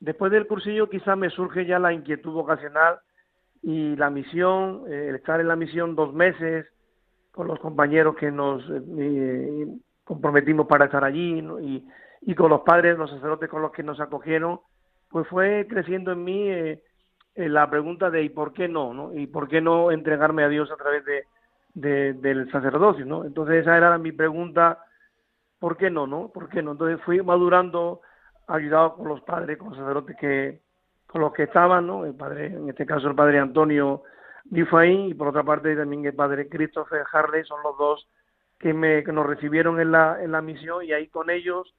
[0.00, 2.98] después del cursillo quizás me surge ya la inquietud vocacional
[3.62, 6.66] y la misión eh, el estar en la misión dos meses
[7.30, 8.62] con los compañeros que nos
[8.98, 9.66] eh,
[10.04, 11.88] comprometimos para estar allí y,
[12.22, 14.60] y, con los padres, los sacerdotes con los que nos acogieron,
[15.10, 16.82] pues fue creciendo en mí eh,
[17.34, 18.92] la pregunta de ¿y por qué no?
[18.94, 19.14] no?
[19.14, 21.24] ¿Y por qué no entregarme a Dios a través de,
[21.74, 23.04] de, del sacerdocio?
[23.04, 23.24] ¿no?
[23.24, 24.78] Entonces esa era mi pregunta,
[25.58, 26.06] ¿por qué no?
[26.06, 26.28] no?
[26.28, 26.72] ¿Por qué no?
[26.72, 28.00] Entonces fui madurando,
[28.46, 30.60] ayudado con los padres, con los sacerdotes que
[31.12, 32.06] con los que estaban, ¿no?
[32.06, 34.02] El padre, en este caso el padre Antonio
[34.44, 38.08] Difaín y por otra parte también el padre Christopher Harley son los dos
[38.62, 41.74] que, me, que nos recibieron en la, en la misión y ahí con ellos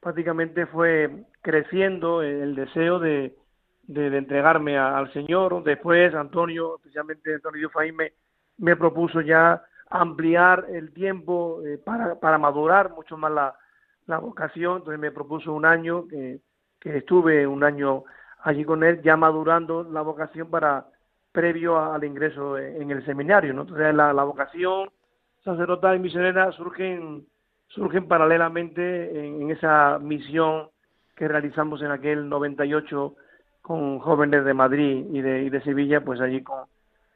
[0.00, 3.36] prácticamente fue creciendo el deseo de,
[3.82, 5.62] de, entregarme al Señor.
[5.62, 8.12] Después Antonio, especialmente Antonio Difaín, me,
[8.58, 13.54] me propuso ya ampliar el tiempo eh, para, para madurar mucho más la,
[14.06, 16.40] la vocación, entonces me propuso un año que,
[16.80, 18.04] que estuve un año
[18.42, 20.86] allí con él ya madurando la vocación para
[21.30, 23.62] previo al ingreso en el seminario, ¿no?
[23.62, 24.90] Entonces la, vocación
[25.44, 27.26] sacerdotal y misionera surgen
[27.68, 30.68] surgen paralelamente en, esa misión
[31.16, 33.14] que realizamos en aquel 98
[33.62, 36.64] con jóvenes de Madrid y de, y de Sevilla, pues allí con,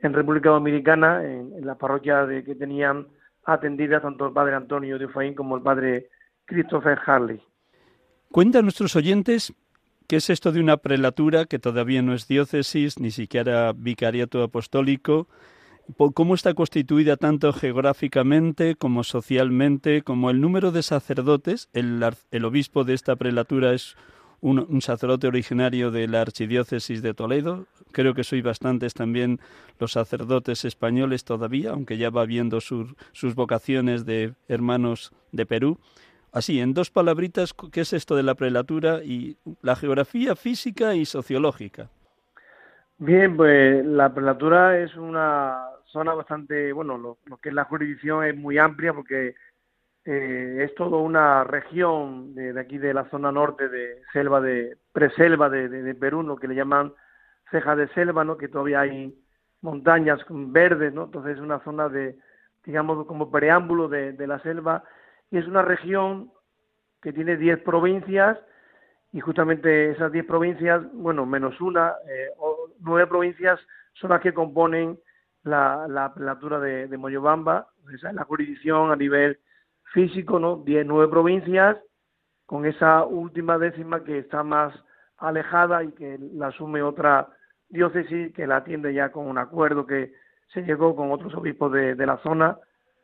[0.00, 3.06] en República Dominicana, en, la parroquia de, que tenían
[3.44, 6.08] atendida tanto el padre Antonio de Ufaín como el padre
[6.46, 7.40] Christopher Harley.
[8.30, 9.54] Cuenta a nuestros oyentes
[10.08, 15.26] ¿Qué es esto de una prelatura que todavía no es diócesis, ni siquiera vicariato apostólico?
[16.14, 21.68] ¿Cómo está constituida tanto geográficamente como socialmente, como el número de sacerdotes?
[21.72, 23.96] El, obispo de esta prelatura es
[24.40, 27.66] un, sacerdote originario de la archidiócesis de Toledo.
[27.92, 29.38] Creo que soy bastantes también
[29.78, 35.78] los sacerdotes españoles todavía, aunque ya va viendo sus vocaciones de hermanos de Perú.
[36.32, 41.06] Así, en dos palabritas, ¿qué es esto de la prelatura y la geografía física y
[41.06, 41.90] sociológica?
[42.98, 45.65] Bien, pues la prelatura es una
[45.96, 49.34] zona bastante, bueno, lo, que es la jurisdicción es muy amplia porque
[50.04, 55.48] eh, es toda una región de, aquí de la zona norte de selva de preselva
[55.48, 56.92] de, Perú, lo que le llaman
[57.50, 58.36] ceja de selva, ¿no?
[58.36, 59.14] Que todavía hay
[59.62, 61.04] montañas verdes, ¿no?
[61.04, 62.18] Entonces es una zona de,
[62.66, 64.84] digamos, como preámbulo de, de la selva
[65.30, 66.30] y es una región
[67.00, 68.38] que tiene 10 provincias
[69.12, 73.58] y justamente esas 10 provincias, bueno, menos una, eh, o nueve provincias
[73.94, 74.98] son las que componen
[75.46, 79.38] la, la prelatura de, de Moyobamba, esa es la jurisdicción a nivel
[79.92, 80.56] físico, ¿no?
[80.56, 81.78] 10, nueve provincias,
[82.44, 84.74] con esa última décima que está más
[85.18, 87.28] alejada y que la asume otra
[87.68, 90.12] diócesis que la atiende ya con un acuerdo que
[90.52, 92.58] se llegó con otros obispos de, de la zona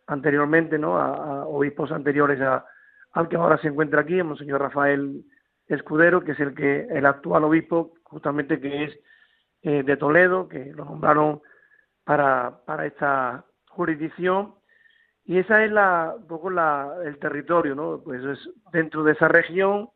[0.07, 0.99] anteriormente, ¿no?
[0.99, 2.64] A, obispos anteriores a,
[3.12, 5.24] al que ahora se encuentra aquí, el Monseñor Rafael
[5.66, 8.99] Escudero, que es el que el actual obispo, justamente que es
[9.62, 11.40] eh, de Toledo, que lo nombraron
[12.05, 14.55] para, para esta jurisdicción.
[15.24, 18.00] Y esa es la, un poco la, el territorio, ¿no?
[18.03, 19.90] Pues es dentro de esa región,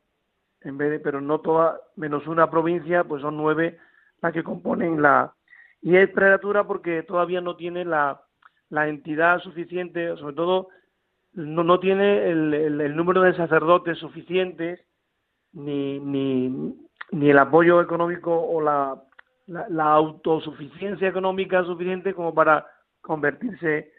[0.60, 3.78] en vez de, pero no toda, menos una provincia, pues son nueve
[4.22, 5.34] las que componen la.
[5.82, 8.22] Y es prelatura porque todavía no tiene la,
[8.70, 10.68] la entidad suficiente, sobre todo
[11.32, 14.80] no, no tiene el, el, número de sacerdotes suficientes,
[15.52, 16.76] ni, ni,
[17.10, 19.02] ni el apoyo económico o la,
[19.46, 22.66] la, autosuficiencia económica suficiente como para
[23.00, 23.92] convertirse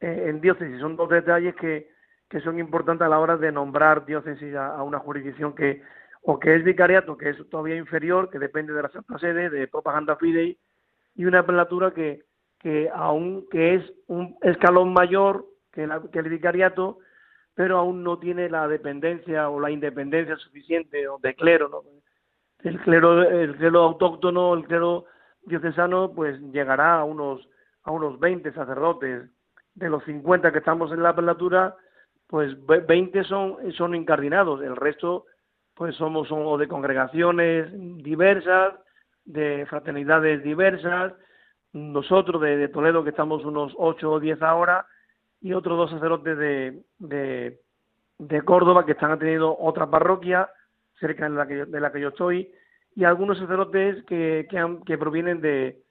[0.00, 0.80] en, diócesis.
[0.80, 1.90] Son dos detalles que,
[2.28, 5.82] que son importantes a la hora de nombrar diócesis a, una jurisdicción que
[6.26, 9.68] o que es vicariato, que es todavía inferior, que depende de la Santa Sede, de
[9.68, 10.58] Propaganda Fidei,
[11.14, 12.24] y una prelatura que,
[12.58, 16.98] que aún que es un escalón mayor que, el vicariato,
[17.54, 21.82] pero aún no tiene la dependencia o la independencia suficiente o de clero, ¿no?
[22.64, 25.04] El clero, el clero autóctono, el clero
[25.44, 27.46] diocesano, pues llegará a unos
[27.84, 29.30] a unos 20 sacerdotes.
[29.74, 31.76] De los 50 que estamos en la prelatura,
[32.26, 35.26] pues 20 son, son incardinados, el resto
[35.74, 37.68] pues somos de congregaciones
[38.02, 38.74] diversas,
[39.24, 41.12] de fraternidades diversas,
[41.72, 44.86] nosotros de, Toledo, que estamos unos ocho o diez ahora,
[45.40, 47.60] y otros dos sacerdotes de, de,
[48.18, 50.48] de Córdoba que están atendiendo otra parroquia
[50.98, 52.52] cerca de la que yo, de la que yo estoy,
[52.96, 55.82] y algunos sacerdotes que, que, que provienen de,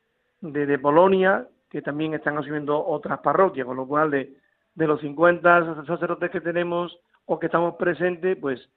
[0.42, 4.38] de, Polonia, que también están asumiendo otras parroquias, con lo cual de,
[4.76, 8.70] de los 50 sacerdotes que tenemos o que estamos presentes, pues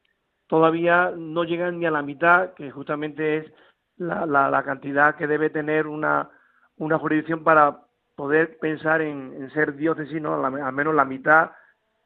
[0.48, 3.52] todavía no llegan ni a la mitad, que justamente es
[3.96, 6.30] la, la, la cantidad que debe tener una,
[6.76, 7.80] una jurisdicción para
[8.16, 10.44] poder pensar en, ser diócesis, ¿no?
[10.44, 11.52] al menos la mitad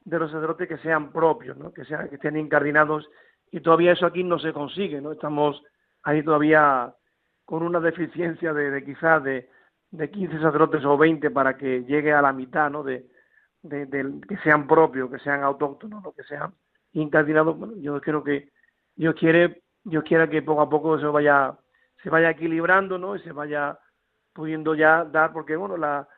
[0.04, 1.72] de los sacerdotes que sean propios, ¿no?
[1.72, 3.08] que, sean, que estén incardinados,
[3.50, 5.12] y todavía eso aquí no se consigue, ¿no?
[5.12, 5.62] estamos
[6.02, 6.94] ahí todavía
[7.44, 9.48] con una deficiencia de, quizás de,
[9.90, 12.82] de 15 sacerdotes o 20 para que llegue a la mitad ¿no?
[12.82, 13.06] de,
[13.62, 16.54] de, que sean propios, que sean autóctonos, que sean
[16.92, 17.58] incardinados.
[17.58, 18.50] Bueno, yo creo que
[18.94, 21.56] Dios quiere, Dios quiera que poco a poco se vaya,
[22.02, 23.16] se vaya equilibrando, ¿no?
[23.16, 23.78] Y se vaya
[24.32, 26.08] pudiendo ya dar, porque bueno, la,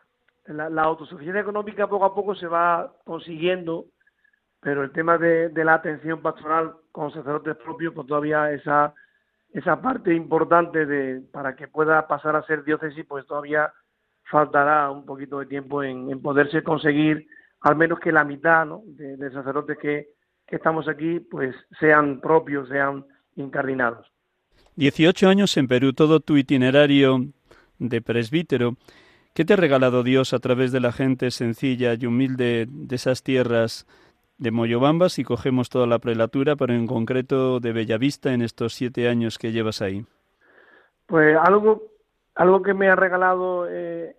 [0.46, 3.86] la, autosuficiencia económica poco a poco se va consiguiendo,
[4.62, 8.94] pero el tema de, de la atención pastoral con sacerdotes propios, pues todavía esa
[9.52, 13.72] esa parte importante de para que pueda pasar a ser diócesis, pues todavía
[14.30, 17.26] faltará un poquito de tiempo en, poderse conseguir
[17.60, 18.82] al menos que la mitad ¿no?
[18.86, 20.08] de, sacerdotes que,
[20.46, 23.04] que, estamos aquí pues sean propios, sean
[23.36, 24.10] incardinados.
[24.76, 27.26] 18 años en Perú, todo tu itinerario
[27.78, 28.76] de presbítero.
[29.34, 33.22] ¿Qué te ha regalado Dios a través de la gente sencilla y humilde de esas
[33.22, 33.86] tierras
[34.42, 39.08] de Moyobamba si cogemos toda la prelatura, pero en concreto de Bellavista en estos siete
[39.08, 40.04] años que llevas ahí?
[41.06, 41.82] Pues algo,
[42.34, 44.16] algo que me ha regalado eh,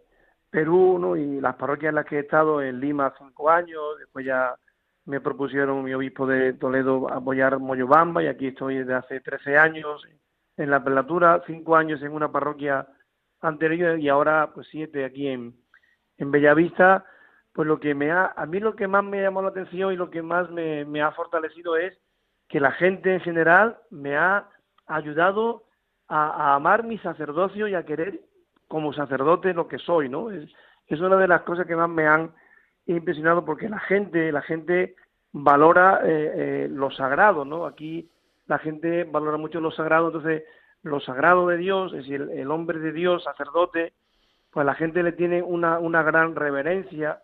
[0.49, 1.17] Perú ¿no?
[1.17, 4.55] y las parroquias en las que he estado en Lima cinco años, después ya
[5.05, 10.07] me propusieron mi obispo de Toledo apoyar Moyobamba y aquí estoy desde hace 13 años
[10.55, 12.87] en la prelatura, cinco años en una parroquia
[13.41, 15.53] anterior y ahora pues siete aquí en,
[16.17, 17.03] en Bellavista
[17.53, 19.95] pues lo que me ha, a mí lo que más me llamó la atención y
[19.95, 21.97] lo que más me, ha fortalecido es
[22.49, 24.49] que la gente en general me ha
[24.87, 25.63] ayudado
[26.07, 28.21] a, amar mi sacerdocio y a querer
[28.67, 30.31] como sacerdote lo que soy, ¿no?
[30.31, 30.49] Es,
[30.99, 32.31] una de las cosas que más me han
[32.85, 34.95] impresionado porque la gente, la gente
[35.31, 37.65] valora eh, eh, lo sagrado, ¿no?
[37.65, 38.11] Aquí
[38.45, 40.43] la gente valora mucho lo sagrado, entonces
[40.83, 43.93] lo sagrado de Dios, es decir, el, hombre de Dios, sacerdote,
[44.51, 47.21] pues la gente le tiene una, una gran reverencia,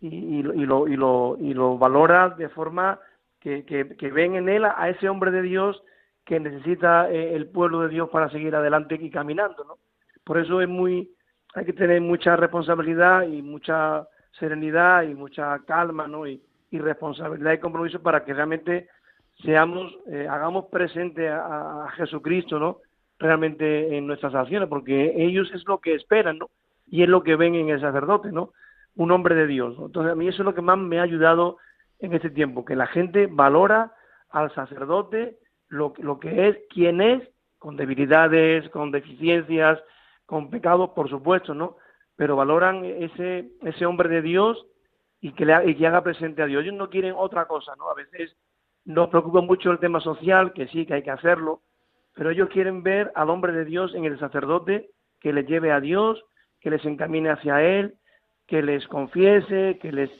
[0.00, 3.00] y, lo, y, lo, y lo valora de forma
[3.40, 5.82] que, que, ven en él a, ese hombre de Dios
[6.24, 9.78] que necesita eh, el pueblo de Dios para seguir adelante y caminando, ¿no?
[10.24, 11.08] Por eso es muy,
[11.54, 16.26] hay que tener mucha responsabilidad y mucha serenidad y mucha calma, ¿no?
[16.26, 16.42] Y,
[16.72, 18.90] responsabilidad y compromiso para que realmente
[19.42, 22.80] seamos, eh, hagamos presente a, a, Jesucristo, ¿no?
[23.18, 26.50] Realmente en nuestras acciones, porque ellos es lo que esperan, ¿no?
[26.86, 28.52] Y es lo que ven en el sacerdote, ¿no?
[28.96, 29.76] Un hombre de Dios.
[29.78, 31.58] Entonces, a mí eso es lo que más me ha ayudado
[31.98, 33.92] en este tiempo, que la gente valora
[34.30, 35.38] al sacerdote
[35.68, 37.22] lo, lo que es, quién es,
[37.58, 39.82] con debilidades, con deficiencias,
[40.26, 41.76] con pecados, por supuesto, ¿no?
[42.16, 44.66] Pero valoran ese, ese hombre de Dios
[45.20, 46.62] y que, le, y que haga presente a Dios.
[46.62, 47.90] Ellos no quieren otra cosa, ¿no?
[47.90, 48.36] A veces
[48.84, 51.62] nos preocupa mucho el tema social, que sí, que hay que hacerlo,
[52.14, 54.90] pero ellos quieren ver al hombre de Dios en el sacerdote
[55.20, 56.22] que les lleve a Dios,
[56.60, 57.98] que les encamine hacia Él,
[58.46, 60.10] que les confiese, que les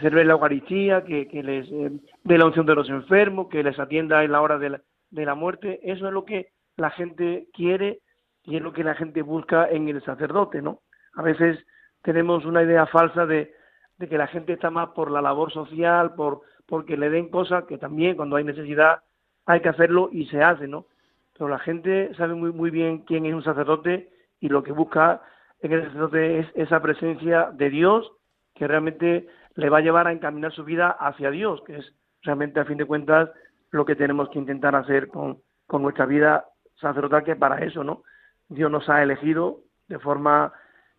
[0.00, 1.90] sirve la Eucaristía, que, les eh,
[2.22, 4.80] dé la unción de los enfermos, que les atienda en la hora de
[5.24, 5.80] la, muerte.
[5.82, 8.00] Eso es lo que la gente quiere
[8.44, 10.80] y es lo que la gente busca en el sacerdote, ¿no?
[11.14, 11.58] A veces
[12.02, 13.54] tenemos una idea falsa de,
[13.98, 17.76] que la gente está más por la labor social, por porque le den cosas que
[17.76, 19.02] también cuando hay necesidad
[19.44, 20.86] hay que hacerlo y se hace, ¿no?
[21.34, 24.08] Pero la gente sabe muy muy bien quién es un sacerdote
[24.40, 25.20] y lo que busca
[25.66, 28.10] es esa presencia de Dios
[28.54, 32.60] que realmente le va a llevar a encaminar su vida hacia Dios, que es realmente
[32.60, 33.30] a fin de cuentas
[33.70, 36.44] lo que tenemos que intentar hacer con, nuestra vida
[36.76, 38.04] sacerdotal, que es para eso, ¿no?
[38.48, 40.52] Dios nos ha elegido de forma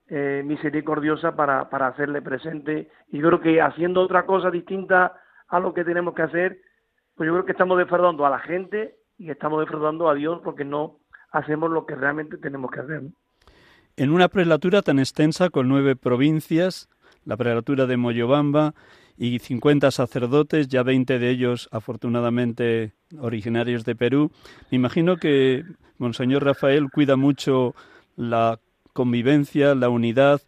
[0.08, 5.14] eh, misericordiosa para, hacerle presente y yo creo que haciendo otra cosa distinta
[5.48, 6.60] a lo que tenemos que hacer,
[7.16, 10.66] pues yo creo que estamos defraudando a la gente y estamos defraudando a Dios porque
[10.66, 10.98] no
[11.32, 13.02] hacemos lo que realmente tenemos que hacer.
[13.98, 16.90] En una prelatura tan extensa con nueve provincias,
[17.24, 18.76] la prelatura de Moyobamba
[19.18, 24.32] y 50 sacerdotes, ya 20 de ellos afortunadamente originarios de Perú,
[24.70, 25.64] me imagino que
[25.98, 27.74] Monseñor Rafael cuida mucho
[28.18, 28.60] la
[28.92, 30.42] convivencia, la unidad,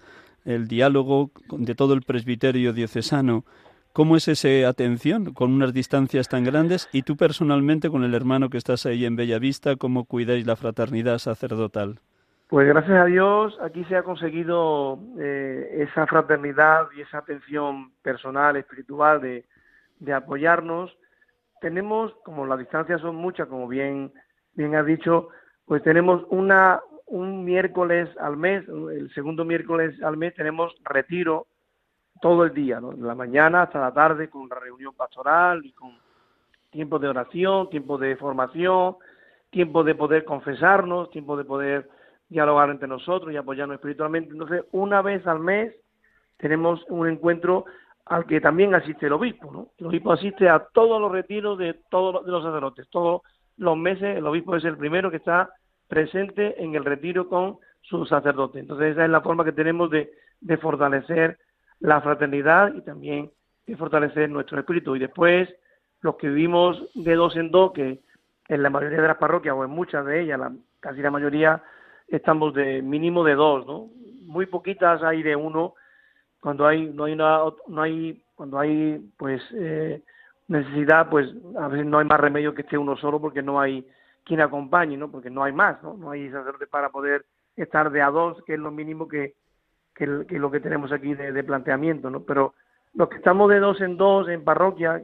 [0.43, 3.45] el diálogo de todo el presbiterio diocesano.
[3.93, 6.89] ¿Cómo es esa atención con unas distancias tan grandes?
[6.91, 11.19] Y tú personalmente, con el hermano que estás ahí en Bellavista, ¿cómo cuidáis la fraternidad
[11.19, 12.01] sacerdotal?
[12.49, 18.55] Pues gracias a Dios aquí se ha conseguido eh, esa fraternidad y esa atención personal,
[18.55, 19.45] espiritual de,
[19.99, 20.97] de, apoyarnos.
[21.59, 24.13] Tenemos, como las distancias son muchas, como bien,
[24.53, 25.27] bien has dicho,
[25.65, 31.47] pues tenemos una, un miércoles al mes, el segundo miércoles al mes tenemos retiro
[32.21, 32.91] todo el día, ¿no?
[32.91, 35.97] de la mañana hasta la tarde con la reunión pastoral y con
[36.69, 38.95] tiempo de oración, tiempo de formación,
[39.49, 41.96] tiempo de poder confesarnos, tiempo de poder
[42.29, 44.31] dialogar entre nosotros y apoyarnos espiritualmente.
[44.31, 45.73] Entonces, una vez al mes
[46.37, 47.65] tenemos un encuentro
[48.05, 49.69] al que también asiste el obispo, ¿no?
[49.77, 53.21] El obispo asiste a todos los retiros de todos los sacerdotes, todos
[53.57, 55.49] los meses el obispo es el primero que está
[55.87, 58.59] presente en el retiro con su sacerdote.
[58.59, 60.11] Entonces esa es la forma que tenemos de,
[60.41, 61.37] de fortalecer
[61.79, 63.31] la fraternidad y también
[63.65, 64.95] de fortalecer nuestro espíritu.
[64.95, 65.49] Y después,
[66.01, 67.99] los que vivimos de dos en dos, que
[68.47, 71.61] en la mayoría de las parroquias o en muchas de ellas, la, casi la mayoría,
[72.07, 73.89] estamos de mínimo de dos, ¿no?
[74.21, 75.75] Muy poquitas hay de uno
[76.39, 80.01] cuando hay no hay una, no hay cuando hay pues eh,
[80.47, 81.29] necesidad, pues
[81.59, 83.85] a veces no hay más remedio que esté uno solo porque no hay
[84.23, 85.09] quien acompañe, ¿no?
[85.09, 85.95] Porque no hay más, ¿no?
[85.95, 89.35] No hay sacerdote para poder estar de a dos, que es lo mínimo que,
[89.95, 92.21] que, lo que tenemos aquí de, de, planteamiento, ¿no?
[92.21, 92.53] Pero
[92.93, 95.01] los que estamos de dos en dos en parroquia,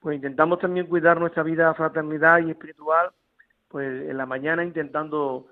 [0.00, 3.10] pues intentamos también cuidar nuestra vida fraternidad y espiritual,
[3.68, 5.46] pues en la mañana intentando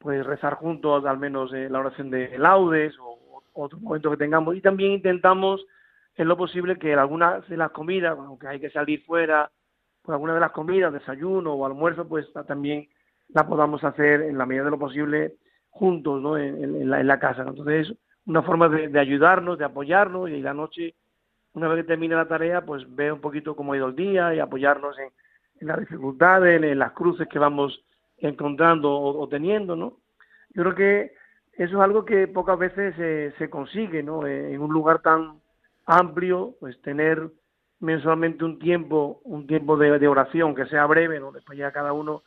[0.00, 3.20] pues rezar juntos al menos eh, la oración de laudes o,
[3.52, 5.64] o otro momento que tengamos y también intentamos
[6.16, 9.50] en lo posible que algunas de las comidas, aunque hay que salir fuera,
[10.02, 12.88] pues alguna de las comidas, desayuno o almuerzo, pues también
[13.28, 15.36] la podamos hacer en la medida de lo posible
[15.68, 16.36] juntos, ¿no?
[16.36, 17.42] En, la, casa.
[17.46, 17.94] Entonces,
[18.26, 20.94] una forma de, ayudarnos, de apoyarnos y la noche,
[21.54, 24.34] una vez que termine la tarea, pues ver un poquito cómo ha ido el día
[24.34, 25.10] y apoyarnos en,
[25.66, 27.84] las dificultades, en, las cruces que vamos
[28.20, 29.98] encontrando o, teniendo, ¿no?
[30.50, 31.12] Yo creo que
[31.52, 34.26] eso es algo que pocas veces se consigue, ¿no?
[34.26, 35.40] En un lugar tan
[35.86, 37.30] amplio, pues tener
[37.80, 41.32] mensualmente un tiempo, un tiempo de, oración que sea breve, ¿no?
[41.32, 42.22] Después ya cada uno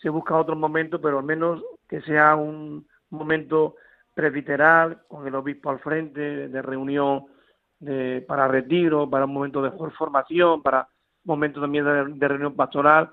[0.00, 3.76] se busca otro momento, pero al menos que sea un momento
[4.14, 7.26] presbiteral, con el obispo al frente, de reunión
[7.78, 10.88] de, para retiro, para un momento de formación, para
[11.24, 11.84] momento también
[12.18, 13.10] de, reunión pastoral,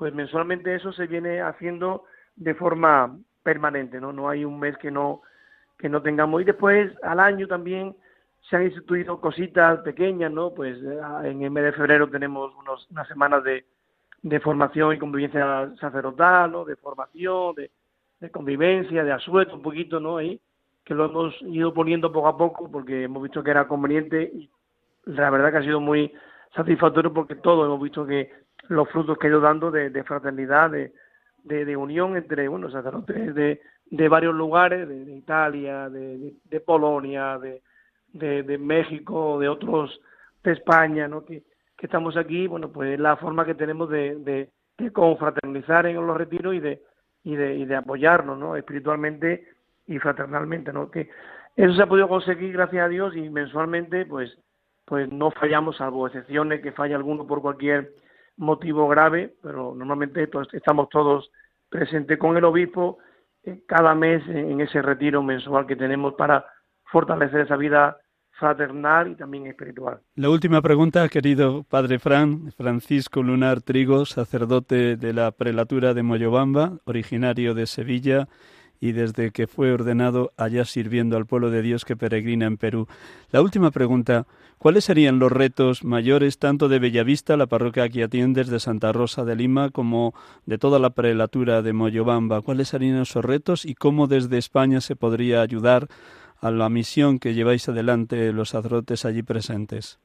[0.00, 4.14] pues mensualmente eso se viene haciendo de forma permanente, ¿no?
[4.14, 5.20] No hay un mes que no
[5.76, 7.94] que no tengamos y después al año también
[8.48, 10.54] se han instituido cositas pequeñas, ¿no?
[10.54, 13.66] Pues eh, en el mes de febrero tenemos unos, unas semanas de,
[14.22, 16.64] de formación y convivencia sacerdotal, ¿no?
[16.64, 17.70] De formación, de,
[18.20, 20.16] de convivencia, de asueto un poquito, ¿no?
[20.16, 20.40] Ahí,
[20.82, 24.48] que lo hemos ido poniendo poco a poco porque hemos visto que era conveniente y
[25.04, 26.10] la verdad que ha sido muy
[26.56, 28.39] satisfactorio porque todos hemos visto que
[28.70, 30.92] los frutos que ha ido dando de, de fraternidad, de,
[31.44, 37.62] de, unión entre, bueno, sacerdotes de, de varios lugares, de, Italia, de, Polonia, de,
[38.42, 40.00] de, México, de otros
[40.44, 41.24] de España, ¿no?
[41.24, 41.42] Que,
[41.76, 44.48] que estamos aquí, bueno, pues es la forma que tenemos de
[44.92, 46.82] confraternizar en los retiros y de,
[47.24, 48.56] y de, y de apoyarnos, ¿no?
[48.56, 49.48] Espiritualmente
[49.86, 50.90] y fraternalmente, ¿no?
[50.90, 51.10] Que
[51.56, 54.38] eso se ha podido conseguir gracias a Dios y mensualmente, pues,
[54.84, 57.92] pues no fallamos, salvo excepciones que falla alguno por cualquier
[58.40, 61.30] motivo grave, pero normalmente estamos todos
[61.68, 62.98] presentes con el obispo
[63.44, 66.44] eh, cada mes en ese retiro mensual que tenemos para
[66.90, 67.98] fortalecer esa vida
[68.32, 70.00] fraternal y también espiritual.
[70.14, 76.78] La última pregunta, querido Padre Fran, Francisco Lunar Trigo, sacerdote de la prelatura de Moyobamba,
[76.86, 78.26] originario de Sevilla
[78.80, 82.86] y desde que fue ordenado allá sirviendo al pueblo de Dios que peregrina en Perú.
[83.30, 84.26] La última pregunta,
[84.58, 89.24] ¿cuáles serían los retos mayores tanto de Bellavista, la parroquia que atiendes de Santa Rosa
[89.24, 90.14] de Lima, como
[90.46, 92.40] de toda la prelatura de Moyobamba?
[92.40, 95.86] ¿Cuáles serían esos retos y cómo desde España se podría ayudar
[96.40, 100.00] a la misión que lleváis adelante los sacerdotes allí presentes?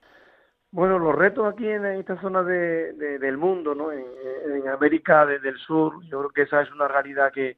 [0.71, 3.93] Bueno, los retos aquí en esta zona de, del mundo, ¿no?
[3.93, 4.03] En,
[4.67, 7.57] América del Sur, yo creo que esa es una realidad que,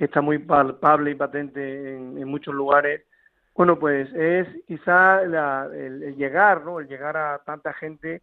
[0.00, 3.02] que está muy palpable y patente en, muchos lugares.
[3.54, 6.80] Bueno, pues es quizá el, llegar, ¿no?
[6.80, 8.22] El llegar a tanta gente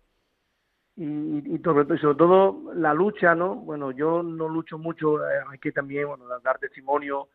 [0.96, 3.54] y, y, sobre, todo la lucha, ¿no?
[3.58, 7.28] Bueno, yo no lucho mucho, eh, hay que también, bueno, dar testimonio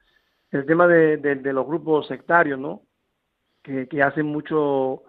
[0.50, 2.82] el tema de, de, los grupos sectarios, ¿no?
[3.62, 5.04] Que, que hacen mucho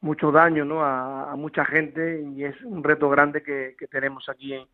[0.00, 0.84] mucho daño, ¿no?
[0.84, 4.68] A, mucha gente y es un reto grande que, que tenemos aquí en,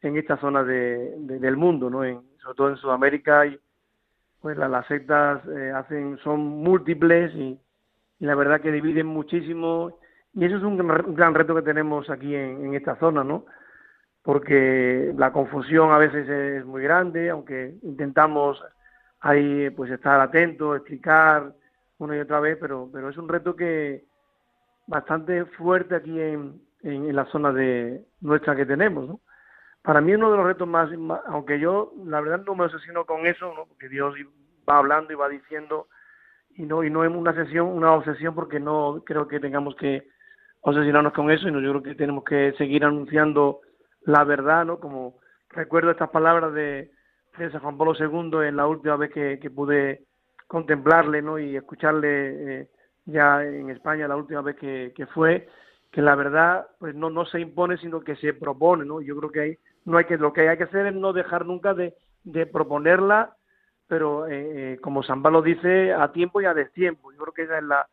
[0.00, 2.04] en esta zona de, del mundo, ¿no?
[2.04, 3.58] En, sobre todo en Sudamérica y
[4.40, 7.58] pues las sectas eh, hacen son múltiples y,
[8.20, 9.98] la verdad que dividen muchísimo
[10.34, 10.76] y eso es un
[11.14, 13.46] gran, reto que tenemos aquí en, en esta zona, ¿no?
[14.22, 18.62] Porque la confusión a veces es muy grande, aunque intentamos
[19.20, 21.54] ahí pues estar atento, explicar
[21.98, 24.04] una y otra vez, pero, pero es un reto que
[24.86, 29.20] bastante fuerte aquí en, en, la zona de nuestra que tenemos, ¿no?
[29.82, 30.90] Para mí uno de los retos más,
[31.26, 33.66] aunque yo la verdad no me obsesiono con eso, ¿no?
[33.66, 34.14] porque Dios
[34.68, 35.88] va hablando y va diciendo
[36.54, 40.08] y no y no es una sesión, una obsesión porque no creo que tengamos que
[40.62, 43.60] obsesionarnos con eso, y no yo creo que tenemos que seguir anunciando
[44.02, 44.78] la verdad, ¿no?
[44.78, 45.18] Como
[45.50, 46.90] recuerdo estas palabras de
[47.38, 50.04] de San Juan Pablo II en la última vez que, pude
[50.46, 51.38] contemplarle ¿no?
[51.38, 52.68] y escucharle eh,
[53.06, 55.48] ya en España la última vez que, que, fue
[55.90, 59.30] que la verdad pues no no se impone sino que se propone no yo creo
[59.30, 61.94] que hay no hay que lo que hay que hacer es no dejar nunca de,
[62.24, 63.36] de proponerla
[63.86, 67.42] pero eh, eh como San Pablo dice a tiempo y a destiempo yo creo que
[67.42, 67.88] esa es la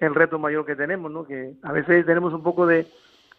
[0.00, 1.24] el reto mayor que tenemos, ¿no?
[1.24, 2.86] Que a veces tenemos un poco de,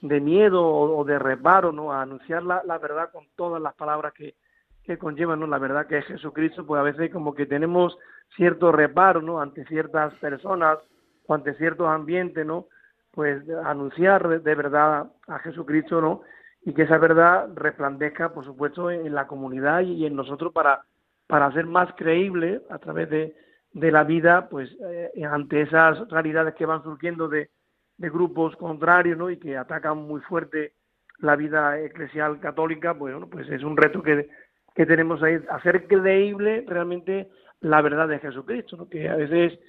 [0.02, 1.91] de miedo o, de reparo, ¿no?
[1.91, 4.36] A anunciar la, la verdad con todas las palabras que,
[4.84, 5.47] que ¿no?
[5.47, 7.97] La verdad que es Jesucristo, pues a veces como que tenemos
[8.36, 9.41] cierto reparo, ¿no?
[9.41, 10.78] Ante ciertas personas
[11.26, 12.68] o ante ciertos ambientes, ¿no?
[13.12, 16.22] Pues anunciar de verdad a Jesucristo, ¿no?
[16.64, 20.86] Y que esa verdad resplandezca, por supuesto, en la comunidad y en nosotros para,
[21.28, 23.36] para hacer más creíble a través de,
[23.74, 27.49] de la vida, pues eh, ante esas realidades que van surgiendo de,
[27.97, 29.30] de grupos contrarios ¿no?
[29.30, 30.74] y que atacan muy fuerte
[31.20, 34.28] la vida eclesial católica, pues, bueno, pues es un reto que,
[34.76, 38.89] que tenemos ahí, hacer creíble realmente la verdad de Jesucristo, ¿no?
[38.89, 39.59] que a veces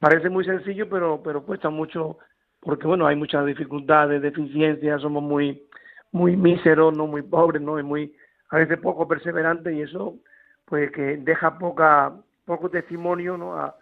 [0.00, 2.18] parece muy sencillo, pero, pero cuesta mucho,
[2.60, 5.68] porque bueno, hay muchas dificultades, deficiencias, somos muy,
[6.12, 8.14] muy míseros, no muy pobres, no, es muy,
[8.50, 10.16] a veces poco perseverante y eso,
[10.64, 13.74] pues que deja poca poco testimonio ¿no?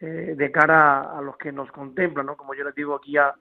[0.00, 2.36] eh, de cara a, los que nos contemplan, ¿no?
[2.36, 3.34] como yo les digo aquí a,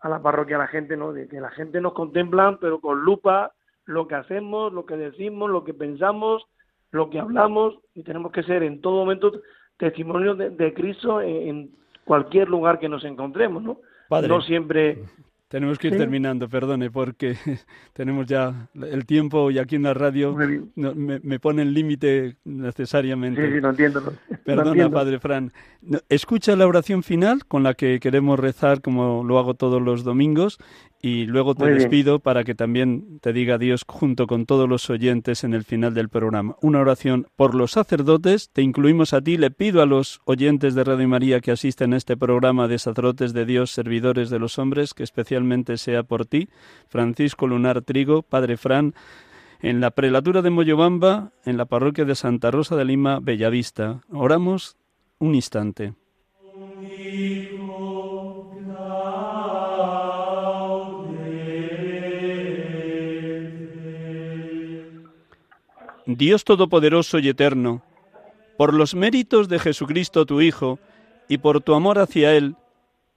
[0.00, 1.12] a la parroquia, a la gente, ¿no?
[1.12, 3.52] de que la gente nos contempla, pero con lupa
[3.86, 6.46] lo que hacemos, lo que decimos, lo que pensamos,
[6.90, 9.32] lo que hablamos, y tenemos que ser en todo momento
[9.78, 11.70] testimonio de, Cristo en,
[12.04, 13.78] cualquier lugar que nos encontremos, ¿no?
[14.10, 15.04] No siempre
[15.48, 17.36] tenemos que ir terminando, perdone, porque
[17.94, 20.36] tenemos ya el tiempo y aquí en la radio
[20.76, 23.46] me, me pone el límite necesariamente.
[23.46, 24.12] Sí, sí, lo entiendo.
[24.44, 25.52] Perdona, Padre Fran.
[26.08, 30.58] Escucha la oración final con la que queremos rezar, como lo hago todos los domingos,
[31.00, 35.44] y luego te despido para que también te diga Dios junto con todos los oyentes
[35.44, 36.56] en el final del programa.
[36.60, 40.84] Una oración por los sacerdotes, te incluimos a ti, le pido a los oyentes de
[40.84, 44.92] Radio María que asisten a este programa de sacerdotes de Dios, servidores de los hombres,
[44.92, 46.48] que especialmente sea por ti,
[46.88, 48.94] Francisco Lunar Trigo, Padre Fran,
[49.60, 54.00] en la prelatura de Moyobamba, en la parroquia de Santa Rosa de Lima, Bellavista.
[54.10, 54.76] Oramos
[55.18, 55.94] un instante.
[66.10, 67.82] Dios Todopoderoso y Eterno,
[68.56, 70.78] por los méritos de Jesucristo tu Hijo,
[71.28, 72.56] y por tu amor hacia Él,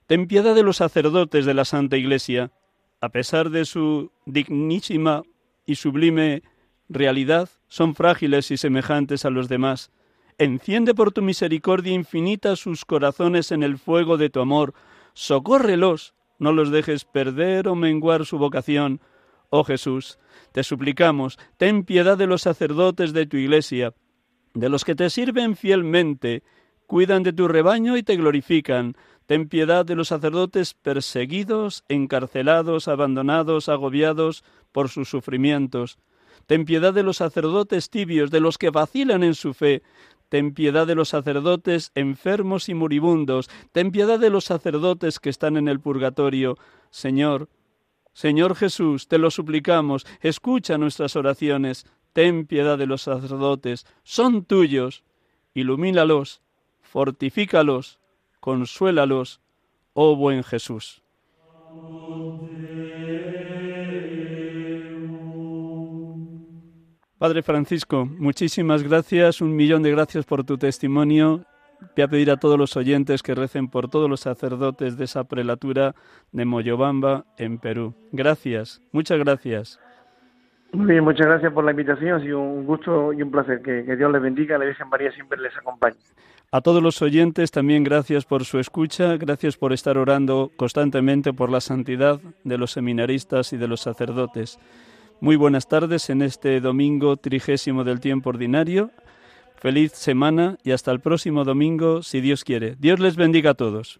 [0.08, 2.52] ten piedad de los sacerdotes de la Santa Iglesia,
[3.00, 5.24] a pesar de su dignísima
[5.66, 6.44] y sublime
[6.90, 9.90] realidad, son frágiles y semejantes a los demás.
[10.38, 14.74] Enciende por tu misericordia infinita sus corazones en el fuego de tu amor,
[15.14, 19.00] socórrelos, no los dejes perder o menguar su vocación.
[19.54, 20.18] Oh Jesús,
[20.54, 23.94] te suplicamos, ten piedad de los sacerdotes de tu iglesia,
[24.54, 26.42] de los que te sirven fielmente,
[26.88, 28.96] cuidan de tu rebaño y te glorifican.
[29.26, 36.00] Ten piedad de los sacerdotes perseguidos, encarcelados, abandonados, agobiados por sus sufrimientos.
[36.48, 39.84] Ten piedad de los sacerdotes tibios, de los que vacilan en su fe.
[40.30, 43.50] Ten piedad de los sacerdotes enfermos y moribundos.
[43.74, 46.58] Ten piedad de los sacerdotes que están en el purgatorio.
[46.90, 47.50] Señor,
[48.14, 55.04] Señor Jesús, te lo suplicamos, escucha nuestras oraciones, ten piedad de los sacerdotes, son tuyos,
[55.54, 56.42] ilumínalos,
[56.82, 58.00] fortifícalos,
[58.40, 59.40] consuélalos,
[59.94, 61.02] oh buen Jesús.
[67.18, 71.46] Padre Francisco, muchísimas gracias, un millón de gracias por tu testimonio
[71.96, 75.24] Voy a pedir a todos los oyentes que recen por todos los sacerdotes de esa
[75.24, 75.96] prelatura
[76.32, 77.94] de Moyobamba, en Perú.
[78.12, 79.80] Gracias, muchas gracias.
[80.74, 82.14] Muy bien, muchas gracias por la invitación.
[82.14, 83.62] Ha sido un gusto y un placer.
[83.62, 84.58] Que, que Dios les bendiga.
[84.58, 85.98] La Virgen María siempre les acompañe.
[86.54, 91.50] A todos los oyentes también gracias por su escucha, gracias por estar orando constantemente por
[91.50, 94.60] la santidad de los seminaristas y de los sacerdotes.
[95.22, 98.92] Muy buenas tardes en este domingo trigésimo del tiempo ordinario.
[99.62, 102.76] Feliz semana y hasta el próximo domingo, si Dios quiere.
[102.80, 104.00] Dios les bendiga a todos.